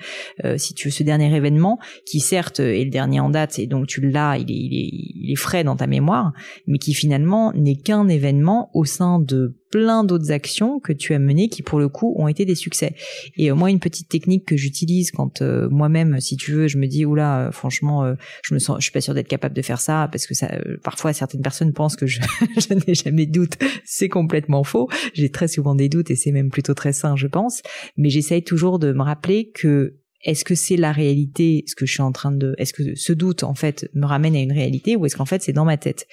euh, 0.45 0.57
si 0.59 0.75
tu 0.75 0.89
veux, 0.89 0.93
ce 0.93 1.03
dernier 1.03 1.35
événement, 1.35 1.79
qui 2.07 2.21
certes 2.21 2.61
est 2.61 2.85
le 2.85 2.91
dernier 2.91 3.21
en 3.21 3.31
date, 3.31 3.59
et 3.59 3.67
donc 3.67 3.87
tu 3.87 4.01
l'as, 4.01 4.39
il 4.39 4.51
est, 4.51 4.55
il 4.55 5.31
est, 5.31 5.37
frais 5.37 5.65
dans 5.65 5.77
ta 5.77 5.87
mémoire, 5.87 6.33
mais 6.67 6.79
qui 6.79 6.95
finalement 6.95 7.53
n'est 7.55 7.77
qu'un 7.77 8.09
événement 8.09 8.71
au 8.75 8.85
sein 8.85 9.19
de 9.19 9.57
plein 9.71 10.05
d'autres 10.05 10.31
actions 10.31 10.79
que 10.79 10.93
tu 10.93 11.15
as 11.15 11.19
menées 11.19 11.49
qui 11.49 11.63
pour 11.63 11.81
le 11.81 11.89
coup 11.89 12.15
ont 12.19 12.29
été 12.29 12.45
des 12.45 12.55
succès. 12.55 12.95
Et 13.37 13.51
euh, 13.51 13.55
moi 13.55 13.71
une 13.71 13.81
petite 13.81 14.09
technique 14.09 14.45
que 14.45 14.57
j'utilise 14.57 15.11
quand 15.11 15.41
euh, 15.41 15.69
moi-même 15.71 16.21
si 16.21 16.37
tu 16.37 16.53
veux 16.53 16.69
je 16.69 16.77
me 16.77 16.87
dis 16.87 17.07
oula 17.07 17.47
euh, 17.47 17.51
franchement 17.51 18.05
je 18.45 18.55
me 18.55 18.59
sens 18.59 18.77
je 18.81 18.91
pas 18.93 19.01
d'être 19.15 19.29
capable 19.29 19.55
de 19.55 19.63
faire 19.63 19.81
ça 19.81 20.09
parce 20.11 20.27
que 20.27 20.35
ça 20.35 20.49
parfois 20.83 21.13
certaines 21.13 21.43
personnes 21.43 21.73
pensent 21.73 21.97
que 21.97 22.07
je, 22.07 22.21
je 22.57 22.75
n'ai 22.75 22.95
jamais 22.95 23.27
de 23.27 23.33
doute, 23.33 23.59
c'est 23.85 24.09
complètement 24.09 24.65
faux. 24.65 24.89
J'ai 25.15 25.31
très 25.31 25.49
souvent 25.49 25.75
des 25.75 25.89
doutes 25.89 26.11
et 26.11 26.17
c'est 26.17 26.33
même 26.33 26.51
plutôt 26.51 26.75
très 26.75 26.93
sain 26.93 27.17
je 27.17 27.27
pense, 27.27 27.63
mais 27.97 28.11
j'essaye 28.11 28.45
toujours 28.45 28.79
de 28.79 28.93
me 28.93 29.03
rappeler 29.03 29.51
que 29.51 29.97
est-ce 30.23 30.45
que 30.45 30.55
c'est 30.55 30.77
la 30.77 30.93
réalité, 30.93 31.65
ce 31.67 31.75
que 31.75 31.87
je 31.87 31.93
suis 31.93 32.03
en 32.03 32.13
train 32.13 32.33
de, 32.33 32.55
est-ce 32.59 32.73
que 32.73 32.95
ce 32.95 33.13
doute 33.13 33.43
en 33.43 33.55
fait 33.55 33.91
me 33.95 34.07
ramène 34.07 34.37
à 34.37 34.41
une 34.41 34.53
réalité 34.53 34.97
ou 34.97 35.05
est-ce 35.07 35.17
qu'en 35.17 35.25
fait 35.25 35.43
c'est 35.43 35.53
dans 35.53 35.65
ma 35.65 35.77
tête? 35.77 36.07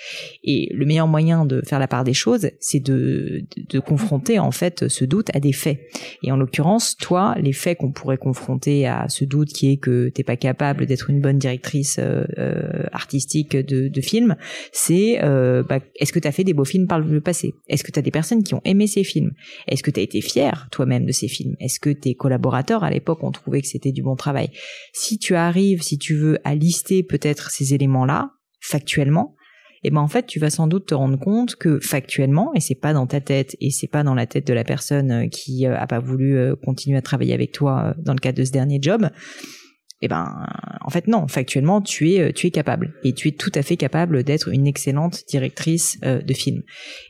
Et 0.43 0.71
le 0.73 0.85
meilleur 0.85 1.07
moyen 1.07 1.45
de 1.45 1.61
faire 1.65 1.79
la 1.79 1.87
part 1.87 2.03
des 2.03 2.13
choses, 2.13 2.49
c'est 2.59 2.79
de, 2.79 3.43
de, 3.69 3.79
confronter 3.79 4.39
en 4.39 4.51
fait 4.51 4.87
ce 4.87 5.05
doute 5.05 5.29
à 5.33 5.39
des 5.39 5.53
faits. 5.53 5.79
Et 6.23 6.31
en 6.31 6.37
l'occurrence, 6.37 6.97
toi, 6.97 7.35
les 7.39 7.53
faits 7.53 7.77
qu'on 7.77 7.91
pourrait 7.91 8.17
confronter 8.17 8.87
à 8.87 9.07
ce 9.09 9.25
doute 9.25 9.49
qui 9.49 9.71
est 9.71 9.77
que 9.77 10.09
t'es 10.09 10.23
pas 10.23 10.35
capable 10.35 10.85
d'être 10.85 11.09
une 11.09 11.21
bonne 11.21 11.37
directrice 11.37 11.97
euh, 11.99 12.25
euh 12.37 12.83
artistique 12.91 13.55
de, 13.55 13.87
de 13.87 14.01
film, 14.01 14.35
c'est 14.71 15.23
euh, 15.23 15.63
bah, 15.63 15.79
est-ce 15.95 16.11
que 16.11 16.19
tu 16.19 16.27
as 16.27 16.31
fait 16.31 16.43
des 16.43 16.53
beaux 16.53 16.65
films 16.65 16.87
par 16.87 16.99
le 16.99 17.21
passé? 17.21 17.53
Est-ce 17.67 17.83
que 17.83 17.91
tu 17.91 17.99
as 17.99 18.01
des 18.01 18.11
personnes 18.11 18.43
qui 18.43 18.53
ont 18.53 18.61
aimé 18.65 18.87
ces 18.87 19.03
films? 19.03 19.31
Est-ce 19.67 19.83
que 19.83 19.91
tu 19.91 19.99
as 19.99 20.03
été 20.03 20.21
fier 20.21 20.67
toi-même 20.71 21.05
de 21.05 21.11
ces 21.11 21.27
films? 21.27 21.55
Est-ce 21.59 21.79
que 21.79 21.89
tes 21.89 22.15
collaborateurs 22.15 22.83
à 22.83 22.89
l'époque 22.89 23.23
ont 23.23 23.31
trouvé 23.31 23.61
que 23.61 23.67
c'était 23.67 23.91
bon 24.01 24.15
travail. 24.15 24.49
Si 24.93 25.17
tu 25.17 25.35
arrives, 25.35 25.81
si 25.81 25.97
tu 25.97 26.15
veux, 26.15 26.39
à 26.43 26.55
lister 26.55 27.03
peut-être 27.03 27.51
ces 27.51 27.73
éléments-là, 27.73 28.31
factuellement, 28.61 29.35
eh 29.83 29.91
ben 29.91 30.01
en 30.01 30.07
fait 30.07 30.25
tu 30.25 30.39
vas 30.39 30.49
sans 30.49 30.67
doute 30.67 30.87
te 30.87 30.93
rendre 30.93 31.17
compte 31.17 31.55
que 31.55 31.79
factuellement 31.79 32.51
et 32.53 32.59
c'est 32.59 32.75
pas 32.75 32.93
dans 32.93 33.07
ta 33.07 33.21
tête 33.21 33.55
et 33.61 33.71
c'est 33.71 33.87
pas 33.87 34.03
dans 34.03 34.15
la 34.15 34.25
tête 34.25 34.45
de 34.45 34.53
la 34.53 34.63
personne 34.63 35.11
euh, 35.11 35.27
qui 35.27 35.65
euh, 35.65 35.77
a 35.77 35.87
pas 35.87 35.99
voulu 35.99 36.37
euh, 36.37 36.55
continuer 36.55 36.97
à 36.97 37.01
travailler 37.01 37.33
avec 37.33 37.51
toi 37.51 37.95
dans 37.97 38.13
le 38.13 38.19
cadre 38.19 38.37
de 38.37 38.43
ce 38.43 38.51
dernier 38.51 38.79
job 38.81 39.09
eh 40.01 40.07
ben 40.07 40.47
en 40.81 40.89
fait 40.89 41.07
non. 41.07 41.27
Factuellement 41.27 41.81
tu 41.81 42.11
es 42.11 42.33
tu 42.33 42.47
es 42.47 42.51
capable. 42.51 42.93
Et 43.03 43.13
tu 43.13 43.27
es 43.27 43.31
tout 43.31 43.51
à 43.55 43.61
fait 43.61 43.77
capable 43.77 44.23
d'être 44.23 44.49
une 44.49 44.67
excellente 44.67 45.23
directrice 45.27 45.99
de 46.01 46.33
film. 46.33 46.63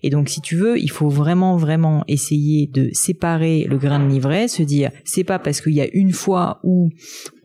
Et 0.04 0.10
donc 0.10 0.30
si 0.30 0.42
tu 0.42 0.56
veux 0.56 0.80
il 0.80 0.90
faut 0.92 1.10
vraiment 1.10 1.58
vraiment 1.58 2.04
essayer 2.08 2.68
de 2.68 2.90
séparer 2.94 3.66
le 3.66 3.78
grain 3.78 4.00
de 4.00 4.10
livret 4.10 4.48
se 4.48 4.64
dire 4.64 4.92
c'est 5.04 5.24
pas 5.24 5.40
parce 5.40 5.62
qu'il 5.62 5.74
y 5.74 5.82
a 5.82 5.88
une 5.94 6.14
fois 6.14 6.60
où 6.64 6.90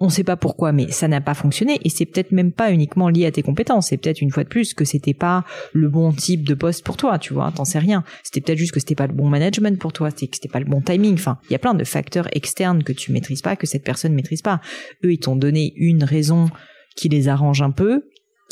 on 0.04 0.08
sait 0.08 0.24
pas 0.24 0.36
pourquoi, 0.36 0.72
mais 0.72 0.90
ça 0.90 1.08
n'a 1.08 1.20
pas 1.20 1.34
fonctionné 1.34 1.80
et 1.82 1.88
c'est 1.88 2.06
peut-être 2.06 2.32
même 2.32 2.52
pas 2.52 2.70
uniquement 2.70 3.08
lié 3.08 3.26
à 3.26 3.32
tes 3.32 3.42
compétences. 3.42 3.88
C'est 3.88 3.96
peut-être 3.96 4.20
une 4.20 4.30
fois 4.30 4.44
de 4.44 4.48
plus 4.48 4.74
que 4.74 4.84
c'était 4.84 5.14
pas 5.14 5.44
le 5.72 5.88
bon 5.88 6.12
type 6.12 6.46
de 6.46 6.54
poste 6.54 6.84
pour 6.84 6.96
toi, 6.96 7.18
tu 7.18 7.32
vois. 7.32 7.52
T'en 7.52 7.64
sais 7.64 7.78
rien. 7.78 8.04
C'était 8.22 8.40
peut-être 8.40 8.58
juste 8.58 8.72
que 8.72 8.80
c'était 8.80 8.94
pas 8.94 9.06
le 9.06 9.14
bon 9.14 9.28
management 9.28 9.78
pour 9.78 9.92
toi, 9.92 10.10
c'était 10.10 10.28
que 10.28 10.36
c'était 10.36 10.48
pas 10.48 10.60
le 10.60 10.66
bon 10.66 10.80
timing. 10.80 11.14
Enfin, 11.14 11.38
il 11.48 11.52
y 11.52 11.56
a 11.56 11.58
plein 11.58 11.74
de 11.74 11.84
facteurs 11.84 12.28
externes 12.32 12.82
que 12.82 12.92
tu 12.92 13.12
maîtrises 13.12 13.42
pas, 13.42 13.56
que 13.56 13.66
cette 13.66 13.84
personne 13.84 14.14
maîtrise 14.14 14.42
pas. 14.42 14.60
Eux, 15.04 15.12
ils 15.12 15.18
t'ont 15.18 15.36
donné 15.36 15.72
une 15.76 16.04
raison 16.04 16.50
qui 16.96 17.08
les 17.08 17.28
arrange 17.28 17.62
un 17.62 17.70
peu, 17.70 18.04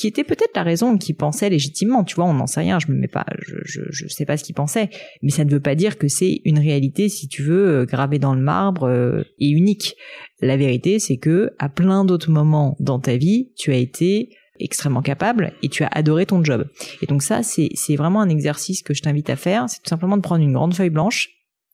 qui 0.03 0.09
était 0.09 0.25
peut-être 0.25 0.57
la 0.57 0.65
raison 0.65 0.99
qu'ils 0.99 1.15
pensaient 1.15 1.49
légitimement. 1.49 2.03
Tu 2.03 2.17
vois, 2.17 2.25
on 2.25 2.35
n'en 2.35 2.49
sait 2.49 2.59
rien. 2.59 2.81
Je 2.81 2.91
me 2.91 2.97
mets 2.97 3.07
pas, 3.07 3.25
je, 3.39 3.83
je, 3.89 4.09
sais 4.09 4.25
pas 4.25 4.37
ce 4.37 4.43
qu'ils 4.43 4.57
pensaient, 4.57 4.91
mais 5.23 5.31
ça 5.31 5.45
ne 5.45 5.51
veut 5.53 5.61
pas 5.61 5.77
dire 5.77 5.97
que 5.97 6.09
c'est 6.09 6.41
une 6.45 6.59
réalité, 6.59 7.09
si 7.09 7.29
tu 7.29 7.45
veux, 7.45 7.69
euh, 7.69 7.85
gravée 7.85 8.19
dans 8.19 8.35
le 8.35 8.43
marbre 8.43 8.89
euh, 8.89 9.23
et 9.39 9.49
unique. 9.49 9.95
La 10.41 10.57
vérité, 10.57 10.99
c'est 10.99 11.19
que 11.19 11.53
à 11.61 11.69
plein 11.69 12.05
d'autres 12.05 12.33
moments 12.33 12.77
dans 12.81 12.99
ta 12.99 13.17
vie, 13.17 13.53
tu 13.57 13.71
as 13.71 13.77
été 13.77 14.31
extrêmement 14.59 15.03
capable 15.03 15.53
et 15.63 15.69
tu 15.69 15.85
as 15.85 15.89
adoré 15.93 16.27
ton 16.27 16.43
job. 16.43 16.67
Et 17.01 17.07
donc 17.07 17.23
ça, 17.23 17.45
c'est 17.45 17.95
vraiment 17.95 18.23
un 18.23 18.29
exercice 18.29 18.83
que 18.83 18.95
je 18.95 19.03
t'invite 19.03 19.31
à 19.31 19.37
faire. 19.37 19.67
C'est 19.69 19.85
tout 19.85 19.89
simplement 19.89 20.17
de 20.17 20.23
prendre 20.23 20.43
une 20.43 20.53
grande 20.53 20.75
feuille 20.75 20.91
blanche 20.91 21.29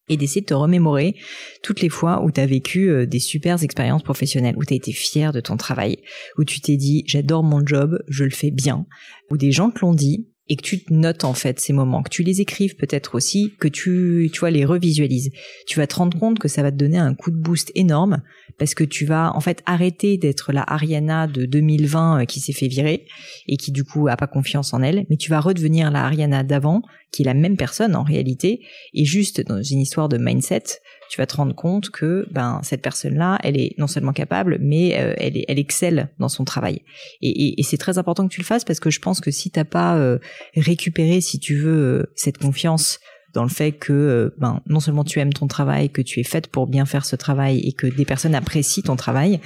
et 0.08 0.16
d'essayer 0.16 0.40
de 0.40 0.46
te 0.46 0.54
remémorer 0.54 1.14
toutes 1.62 1.80
les 1.80 1.88
fois 1.88 2.22
où 2.22 2.30
tu 2.30 2.40
as 2.40 2.46
vécu 2.46 2.90
euh, 2.90 3.06
des 3.06 3.20
super 3.20 3.62
expériences 3.62 4.02
professionnelles, 4.02 4.56
où 4.56 4.64
tu 4.64 4.74
as 4.74 4.76
été 4.76 4.92
fier 4.92 5.32
de 5.32 5.40
ton 5.40 5.56
travail, 5.56 5.98
où 6.36 6.44
tu 6.44 6.60
t'es 6.60 6.76
dit 6.76 7.04
j'adore 7.06 7.42
mon 7.42 7.64
job, 7.64 7.98
je 8.08 8.24
le 8.24 8.30
fais 8.30 8.50
bien, 8.50 8.86
où 9.30 9.36
des 9.36 9.52
gens 9.52 9.70
te 9.70 9.80
l'ont 9.80 9.94
dit 9.94 10.28
et 10.48 10.56
que 10.56 10.62
tu 10.62 10.82
te 10.82 10.92
notes 10.92 11.24
en 11.24 11.34
fait 11.34 11.60
ces 11.60 11.72
moments, 11.72 12.02
que 12.02 12.10
tu 12.10 12.22
les 12.22 12.40
écrives 12.40 12.76
peut-être 12.76 13.14
aussi, 13.14 13.54
que 13.58 13.68
tu 13.68 14.30
tu 14.32 14.40
vois 14.40 14.50
les 14.50 14.64
revisualises. 14.64 15.30
Tu 15.66 15.78
vas 15.78 15.86
te 15.86 15.96
rendre 15.96 16.18
compte 16.18 16.38
que 16.38 16.48
ça 16.48 16.62
va 16.62 16.70
te 16.70 16.76
donner 16.76 16.98
un 16.98 17.14
coup 17.14 17.30
de 17.30 17.36
boost 17.36 17.70
énorme 17.74 18.22
parce 18.58 18.74
que 18.74 18.84
tu 18.84 19.04
vas 19.04 19.32
en 19.34 19.40
fait 19.40 19.62
arrêter 19.66 20.16
d'être 20.16 20.52
la 20.52 20.62
Ariana 20.62 21.26
de 21.26 21.44
2020 21.46 22.22
euh, 22.22 22.24
qui 22.24 22.40
s'est 22.40 22.52
fait 22.52 22.68
virer 22.68 23.06
et 23.46 23.56
qui 23.56 23.72
du 23.72 23.84
coup 23.84 24.08
a 24.08 24.16
pas 24.16 24.26
confiance 24.26 24.72
en 24.74 24.82
elle, 24.82 25.06
mais 25.10 25.16
tu 25.16 25.30
vas 25.30 25.40
redevenir 25.40 25.90
la 25.90 26.04
Ariana 26.04 26.42
d'avant 26.42 26.82
qui 27.12 27.22
est 27.22 27.26
la 27.26 27.34
même 27.34 27.56
personne 27.56 27.96
en 27.96 28.02
réalité 28.02 28.60
et 28.94 29.04
juste 29.04 29.40
dans 29.46 29.62
une 29.62 29.80
histoire 29.80 30.08
de 30.08 30.18
mindset, 30.18 30.80
tu 31.08 31.18
vas 31.18 31.26
te 31.26 31.36
rendre 31.36 31.54
compte 31.54 31.90
que 31.90 32.26
ben 32.30 32.60
cette 32.62 32.82
personne-là, 32.82 33.38
elle 33.42 33.58
est 33.58 33.74
non 33.78 33.86
seulement 33.86 34.12
capable, 34.12 34.58
mais 34.60 34.98
euh, 35.00 35.14
elle, 35.16 35.42
elle 35.48 35.58
excelle 35.58 36.08
dans 36.18 36.28
son 36.28 36.44
travail. 36.44 36.82
Et, 37.22 37.58
et, 37.58 37.62
c'est 37.62 37.78
très 37.78 37.98
important 37.98 38.26
que 38.28 38.32
tu 38.32 38.40
le 38.40 38.46
fasses 38.46 38.64
parce 38.64 38.80
que 38.80 38.90
je 38.90 39.00
pense 39.00 39.20
que 39.20 39.30
si 39.30 39.50
t'as 39.50 39.64
pas 39.64 39.96
euh, 39.96 40.18
récupéré, 40.54 41.20
si 41.20 41.38
tu 41.38 41.56
veux, 41.56 42.00
euh, 42.00 42.12
cette 42.14 42.38
confiance 42.38 43.00
dans 43.34 43.42
le 43.42 43.50
fait 43.50 43.72
que 43.72 44.34
ben 44.38 44.62
non 44.66 44.80
seulement 44.80 45.04
tu 45.04 45.18
aimes 45.18 45.34
ton 45.34 45.46
travail, 45.46 45.90
que 45.90 46.00
tu 46.00 46.18
es 46.18 46.24
faite 46.24 46.46
pour 46.46 46.66
bien 46.66 46.86
faire 46.86 47.04
ce 47.04 47.14
travail 47.14 47.58
et 47.60 47.72
que 47.72 47.86
des 47.86 48.06
personnes 48.06 48.34
apprécient 48.34 48.82
ton 48.82 48.96
travail, 48.96 49.38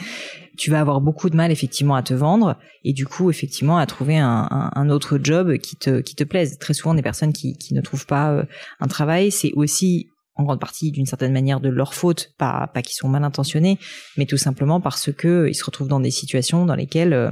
tu 0.57 0.71
vas 0.71 0.81
avoir 0.81 1.01
beaucoup 1.01 1.29
de 1.31 1.37
mal 1.37 1.51
effectivement 1.51 1.97
à 1.97 2.03
te 2.03 2.15
vendre 2.15 2.57
et 2.85 2.93
du 2.93 3.07
coup 3.07 3.29
effectivement 3.29 3.79
à 3.79 3.87
trouver 3.87 4.19
un, 4.19 4.47
un, 4.51 4.71
un 4.73 4.89
autre 4.89 5.19
job 5.21 5.57
qui 5.59 5.75
te 5.75 6.01
qui 6.01 6.15
te 6.15 6.23
plaise. 6.23 6.59
Très 6.61 6.75
souvent 6.75 6.95
des 6.95 7.03
personnes 7.03 7.33
qui 7.33 7.57
qui 7.57 7.75
ne 7.75 7.81
trouvent 7.81 8.07
pas 8.07 8.45
un 8.79 8.87
travail, 8.87 9.33
c'est 9.33 9.53
aussi 9.55 10.12
en 10.35 10.45
grande 10.45 10.61
partie 10.61 10.91
d'une 10.91 11.07
certaine 11.07 11.33
manière 11.33 11.61
de 11.61 11.69
leur 11.69 11.95
faute, 11.95 12.33
pas 12.39 12.71
pas 12.73 12.83
qu'ils 12.83 12.97
sont 12.97 13.09
mal 13.09 13.25
intentionnés, 13.25 13.79
mais 14.17 14.27
tout 14.27 14.39
simplement 14.39 14.81
parce 14.81 15.13
que 15.13 15.47
ils 15.49 15.55
se 15.55 15.65
retrouvent 15.65 15.89
dans 15.89 16.01
des 16.01 16.11
situations 16.11 16.65
dans 16.65 16.75
lesquelles 16.75 17.13
euh, 17.13 17.31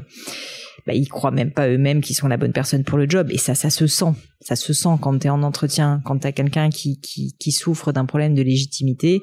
bah, 0.87 0.95
ils 0.95 1.09
croient 1.09 1.31
même 1.31 1.51
pas 1.51 1.69
eux-mêmes 1.69 2.01
qu'ils 2.01 2.17
sont 2.17 2.29
la 2.29 2.37
bonne 2.37 2.53
personne 2.53 2.85
pour 2.85 2.99
le 2.99 3.09
job. 3.09 3.29
Et 3.31 3.39
ça 3.39 3.55
ça 3.55 3.71
se 3.71 3.87
sent. 3.87 4.13
Ça 4.43 4.57
se 4.57 4.73
sent 4.73 4.97
quand 5.01 5.19
tu 5.19 5.27
es 5.27 5.31
en 5.31 5.43
entretien 5.43 6.01
quand 6.05 6.19
tu 6.19 6.27
as 6.27 6.33
quelqu'un 6.33 6.71
qui, 6.71 6.99
qui, 7.01 7.37
qui 7.39 7.53
souffre 7.53 7.93
d'un 7.93 8.07
problème 8.07 8.35
de 8.35 8.43
légitimité. 8.43 9.23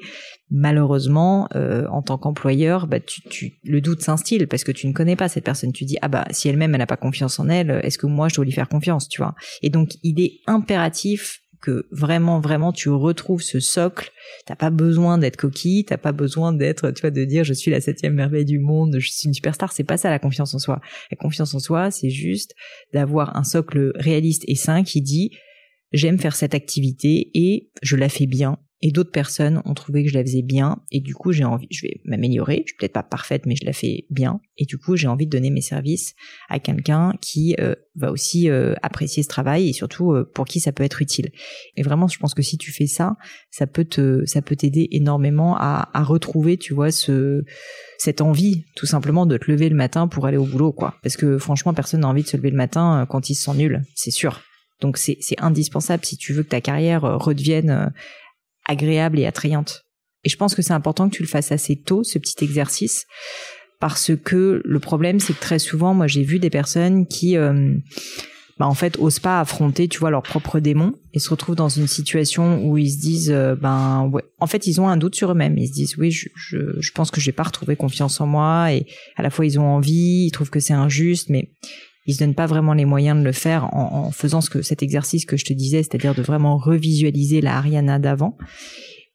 Malheureusement 0.50 1.48
euh, 1.54 1.86
en 1.90 2.02
tant 2.02 2.18
qu'employeur 2.18 2.86
bah 2.86 3.00
tu, 3.00 3.22
tu 3.22 3.58
le 3.64 3.80
doute 3.80 4.00
s'instille 4.00 4.46
parce 4.46 4.64
que 4.64 4.72
tu 4.72 4.88
ne 4.88 4.92
connais 4.92 5.16
pas 5.16 5.28
cette 5.28 5.44
personne. 5.44 5.72
Tu 5.72 5.84
dis 5.84 5.98
ah 6.02 6.08
bah 6.08 6.24
si 6.30 6.48
elle-même 6.48 6.74
elle 6.74 6.80
n'a 6.80 6.86
pas 6.86 6.96
confiance 6.96 7.38
en 7.38 7.48
elle 7.48 7.80
est-ce 7.84 7.98
que 7.98 8.06
moi 8.06 8.28
je 8.28 8.34
dois 8.34 8.44
lui 8.44 8.52
faire 8.52 8.68
confiance 8.68 9.08
tu 9.08 9.20
vois? 9.20 9.34
Et 9.62 9.70
donc 9.70 9.90
il 10.02 10.20
est 10.20 10.40
impératif 10.48 11.42
que 11.60 11.86
vraiment 11.90 12.40
vraiment 12.40 12.72
tu 12.72 12.88
retrouves 12.88 13.42
ce 13.42 13.60
socle. 13.60 14.10
T'as 14.46 14.56
pas 14.56 14.70
besoin 14.70 15.18
d'être 15.18 15.36
coquille 15.36 15.84
t'as 15.84 15.96
pas 15.96 16.12
besoin 16.12 16.52
d'être 16.52 16.90
tu 16.90 17.00
vois 17.00 17.10
de 17.10 17.24
dire 17.24 17.44
je 17.44 17.54
suis 17.54 17.70
la 17.70 17.80
septième 17.80 18.14
merveille 18.14 18.44
du 18.44 18.58
monde 18.58 18.96
je 18.98 19.10
suis 19.10 19.26
une 19.26 19.34
superstar. 19.34 19.72
C'est 19.72 19.84
pas 19.84 19.96
ça 19.96 20.10
la 20.10 20.18
confiance 20.18 20.54
en 20.54 20.58
soi. 20.58 20.80
La 21.10 21.16
confiance 21.16 21.54
en 21.54 21.58
soi 21.58 21.90
c'est 21.90 22.10
juste 22.10 22.54
d'avoir 22.92 23.36
un 23.36 23.44
socle 23.44 23.92
réaliste 23.96 24.44
et 24.46 24.54
sain 24.54 24.84
qui 24.84 25.02
dit 25.02 25.30
j'aime 25.92 26.18
faire 26.18 26.36
cette 26.36 26.54
activité 26.54 27.30
et 27.34 27.70
je 27.82 27.96
la 27.96 28.08
fais 28.08 28.26
bien 28.26 28.58
et 28.80 28.92
d'autres 28.92 29.10
personnes 29.10 29.60
ont 29.64 29.74
trouvé 29.74 30.04
que 30.04 30.10
je 30.10 30.14
la 30.14 30.22
faisais 30.22 30.42
bien. 30.42 30.78
Et 30.92 31.00
du 31.00 31.14
coup 31.14 31.32
j'ai 31.32 31.44
envie 31.44 31.66
je 31.70 31.82
vais 31.82 32.00
m'améliorer. 32.04 32.62
Je 32.64 32.72
suis 32.72 32.76
peut-être 32.78 32.92
pas 32.92 33.02
parfaite 33.02 33.44
mais 33.46 33.56
je 33.56 33.64
la 33.64 33.72
fais 33.72 34.06
bien. 34.10 34.40
Et 34.56 34.66
du 34.66 34.78
coup 34.78 34.96
j'ai 34.96 35.08
envie 35.08 35.26
de 35.26 35.30
donner 35.30 35.50
mes 35.50 35.60
services 35.60 36.14
à 36.48 36.60
quelqu'un 36.60 37.12
qui 37.20 37.56
euh, 37.58 37.74
va 37.96 38.12
aussi 38.12 38.48
euh, 38.48 38.74
apprécier 38.82 39.22
ce 39.22 39.28
travail 39.28 39.68
et 39.68 39.72
surtout 39.72 40.12
euh, 40.12 40.30
pour 40.32 40.44
qui 40.44 40.60
ça 40.60 40.70
peut 40.70 40.84
être 40.84 41.02
utile. 41.02 41.30
Et 41.76 41.82
vraiment 41.82 42.06
je 42.06 42.18
pense 42.18 42.34
que 42.34 42.42
si 42.42 42.56
tu 42.56 42.70
fais 42.70 42.86
ça 42.86 43.16
ça 43.50 43.66
peut 43.66 43.84
te 43.84 44.24
ça 44.26 44.42
peut 44.42 44.56
t'aider 44.56 44.88
énormément 44.92 45.56
à, 45.56 45.90
à 45.92 46.04
retrouver 46.04 46.56
tu 46.56 46.72
vois 46.72 46.92
ce 46.92 47.42
cette 47.98 48.20
envie 48.20 48.64
tout 48.76 48.86
simplement 48.86 49.26
de 49.26 49.36
te 49.36 49.50
lever 49.50 49.68
le 49.68 49.76
matin 49.76 50.06
pour 50.06 50.26
aller 50.26 50.36
au 50.36 50.46
boulot 50.46 50.72
quoi. 50.72 50.94
Parce 51.02 51.16
que 51.16 51.38
franchement 51.38 51.74
personne 51.74 52.00
n'a 52.00 52.08
envie 52.08 52.22
de 52.22 52.28
se 52.28 52.36
lever 52.36 52.50
le 52.50 52.56
matin 52.56 53.06
quand 53.10 53.28
il 53.28 53.34
se 53.34 53.44
sent 53.44 53.56
nul. 53.56 53.82
C'est 53.96 54.12
sûr. 54.12 54.42
Donc 54.80 54.96
c'est 54.96 55.18
indispensable 55.38 56.04
si 56.04 56.16
tu 56.16 56.32
veux 56.32 56.44
que 56.44 56.50
ta 56.50 56.60
carrière 56.60 57.02
redevienne 57.02 57.92
agréable 58.68 59.18
et 59.18 59.26
attrayante. 59.26 59.82
Et 60.24 60.28
je 60.28 60.36
pense 60.36 60.54
que 60.54 60.62
c'est 60.62 60.72
important 60.72 61.08
que 61.08 61.14
tu 61.14 61.22
le 61.22 61.28
fasses 61.28 61.52
assez 61.52 61.76
tôt, 61.76 62.04
ce 62.04 62.18
petit 62.18 62.44
exercice, 62.44 63.06
parce 63.80 64.12
que 64.24 64.60
le 64.64 64.80
problème, 64.80 65.20
c'est 65.20 65.32
que 65.32 65.40
très 65.40 65.58
souvent, 65.58 65.94
moi, 65.94 66.06
j'ai 66.06 66.22
vu 66.22 66.38
des 66.38 66.50
personnes 66.50 67.06
qui, 67.06 67.36
euh, 67.36 67.74
bah, 68.58 68.66
en 68.66 68.74
fait, 68.74 68.98
osent 68.98 69.20
pas 69.20 69.38
affronter, 69.38 69.86
tu 69.86 70.00
vois, 70.00 70.10
leurs 70.10 70.24
propres 70.24 70.58
démons 70.58 70.94
et 71.14 71.20
se 71.20 71.30
retrouvent 71.30 71.54
dans 71.54 71.68
une 71.68 71.86
situation 71.86 72.64
où 72.64 72.76
ils 72.76 72.90
se 72.90 72.98
disent, 72.98 73.30
euh, 73.30 73.54
ben, 73.54 74.10
ouais, 74.12 74.24
en 74.40 74.48
fait, 74.48 74.66
ils 74.66 74.80
ont 74.80 74.88
un 74.88 74.96
doute 74.96 75.14
sur 75.14 75.30
eux-mêmes. 75.30 75.56
Ils 75.56 75.68
se 75.68 75.72
disent, 75.72 75.96
oui, 75.96 76.10
je, 76.10 76.28
je, 76.34 76.80
je 76.80 76.92
pense 76.92 77.12
que 77.12 77.20
j'ai 77.20 77.32
pas 77.32 77.44
retrouvé 77.44 77.76
confiance 77.76 78.20
en 78.20 78.26
moi 78.26 78.72
et 78.72 78.86
à 79.16 79.22
la 79.22 79.30
fois 79.30 79.46
ils 79.46 79.60
ont 79.60 79.66
envie, 79.66 80.26
ils 80.26 80.32
trouvent 80.32 80.50
que 80.50 80.60
c'est 80.60 80.72
injuste, 80.72 81.30
mais 81.30 81.52
ils 82.08 82.14
se 82.14 82.18
donnent 82.20 82.34
pas 82.34 82.46
vraiment 82.46 82.72
les 82.72 82.86
moyens 82.86 83.20
de 83.20 83.24
le 83.24 83.32
faire 83.32 83.72
en, 83.74 84.06
en 84.06 84.10
faisant 84.10 84.40
ce 84.40 84.50
que 84.50 84.62
cet 84.62 84.82
exercice 84.82 85.26
que 85.26 85.36
je 85.36 85.44
te 85.44 85.52
disais, 85.52 85.82
c'est-à-dire 85.82 86.14
de 86.14 86.22
vraiment 86.22 86.56
revisualiser 86.56 87.40
la 87.40 87.58
Ariana 87.58 88.00
d'avant. 88.00 88.36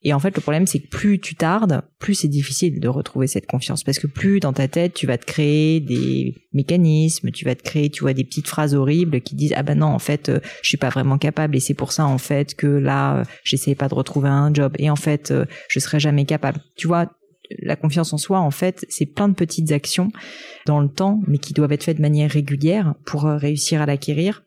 Et 0.06 0.14
en 0.14 0.20
fait, 0.20 0.36
le 0.36 0.42
problème, 0.42 0.68
c'est 0.68 0.80
que 0.80 0.88
plus 0.88 1.20
tu 1.20 1.36
tardes, 1.36 1.82
plus 1.98 2.14
c'est 2.14 2.28
difficile 2.28 2.80
de 2.80 2.88
retrouver 2.88 3.26
cette 3.26 3.48
confiance. 3.48 3.84
Parce 3.84 4.00
que 4.00 4.08
plus 4.08 4.40
dans 4.40 4.52
ta 4.52 4.68
tête, 4.68 4.94
tu 4.94 5.08
vas 5.08 5.18
te 5.18 5.26
créer 5.26 5.80
des 5.80 6.36
mécanismes, 6.54 7.32
tu 7.32 7.46
vas 7.46 7.56
te 7.56 7.64
créer, 7.64 7.90
tu 7.90 8.02
vois, 8.02 8.14
des 8.14 8.26
petites 8.26 8.48
phrases 8.48 8.76
horribles 8.76 9.22
qui 9.22 9.36
disent, 9.36 9.54
ah 9.56 9.64
ben 9.64 9.80
non, 9.80 9.88
en 9.88 10.00
fait, 10.00 10.30
euh, 10.30 10.40
je 10.62 10.68
suis 10.68 10.78
pas 10.78 10.90
vraiment 10.90 11.18
capable 11.18 11.56
et 11.56 11.62
c'est 11.62 11.74
pour 11.74 11.94
ça, 11.94 12.06
en 12.06 12.18
fait, 12.18 12.54
que 12.54 12.68
là, 12.68 13.20
euh, 13.20 13.24
j'essaie 13.44 13.76
pas 13.76 13.88
de 13.88 13.96
retrouver 13.96 14.30
un 14.30 14.54
job 14.54 14.74
et 14.78 14.90
en 14.90 14.98
fait, 14.98 15.32
euh, 15.32 15.46
je 15.70 15.80
serai 15.80 16.02
jamais 16.02 16.26
capable. 16.26 16.60
Tu 16.76 16.88
vois, 16.88 17.10
la 17.50 17.76
confiance 17.76 18.14
en 18.14 18.18
soi, 18.18 18.40
en 18.40 18.52
fait, 18.52 18.86
c'est 18.90 19.06
plein 19.06 19.28
de 19.28 19.34
petites 19.34 19.72
actions 19.72 20.12
dans 20.66 20.80
le 20.80 20.90
temps, 20.90 21.22
mais 21.28 21.38
qui 21.38 21.54
doivent 21.54 21.72
être 21.72 21.84
faites 21.84 21.98
de 21.98 22.02
manière 22.02 22.32
régulière 22.32 22.96
pour 23.06 23.26
euh, 23.26 23.38
réussir 23.38 23.82
à 23.82 23.86
l'acquérir. 23.86 24.44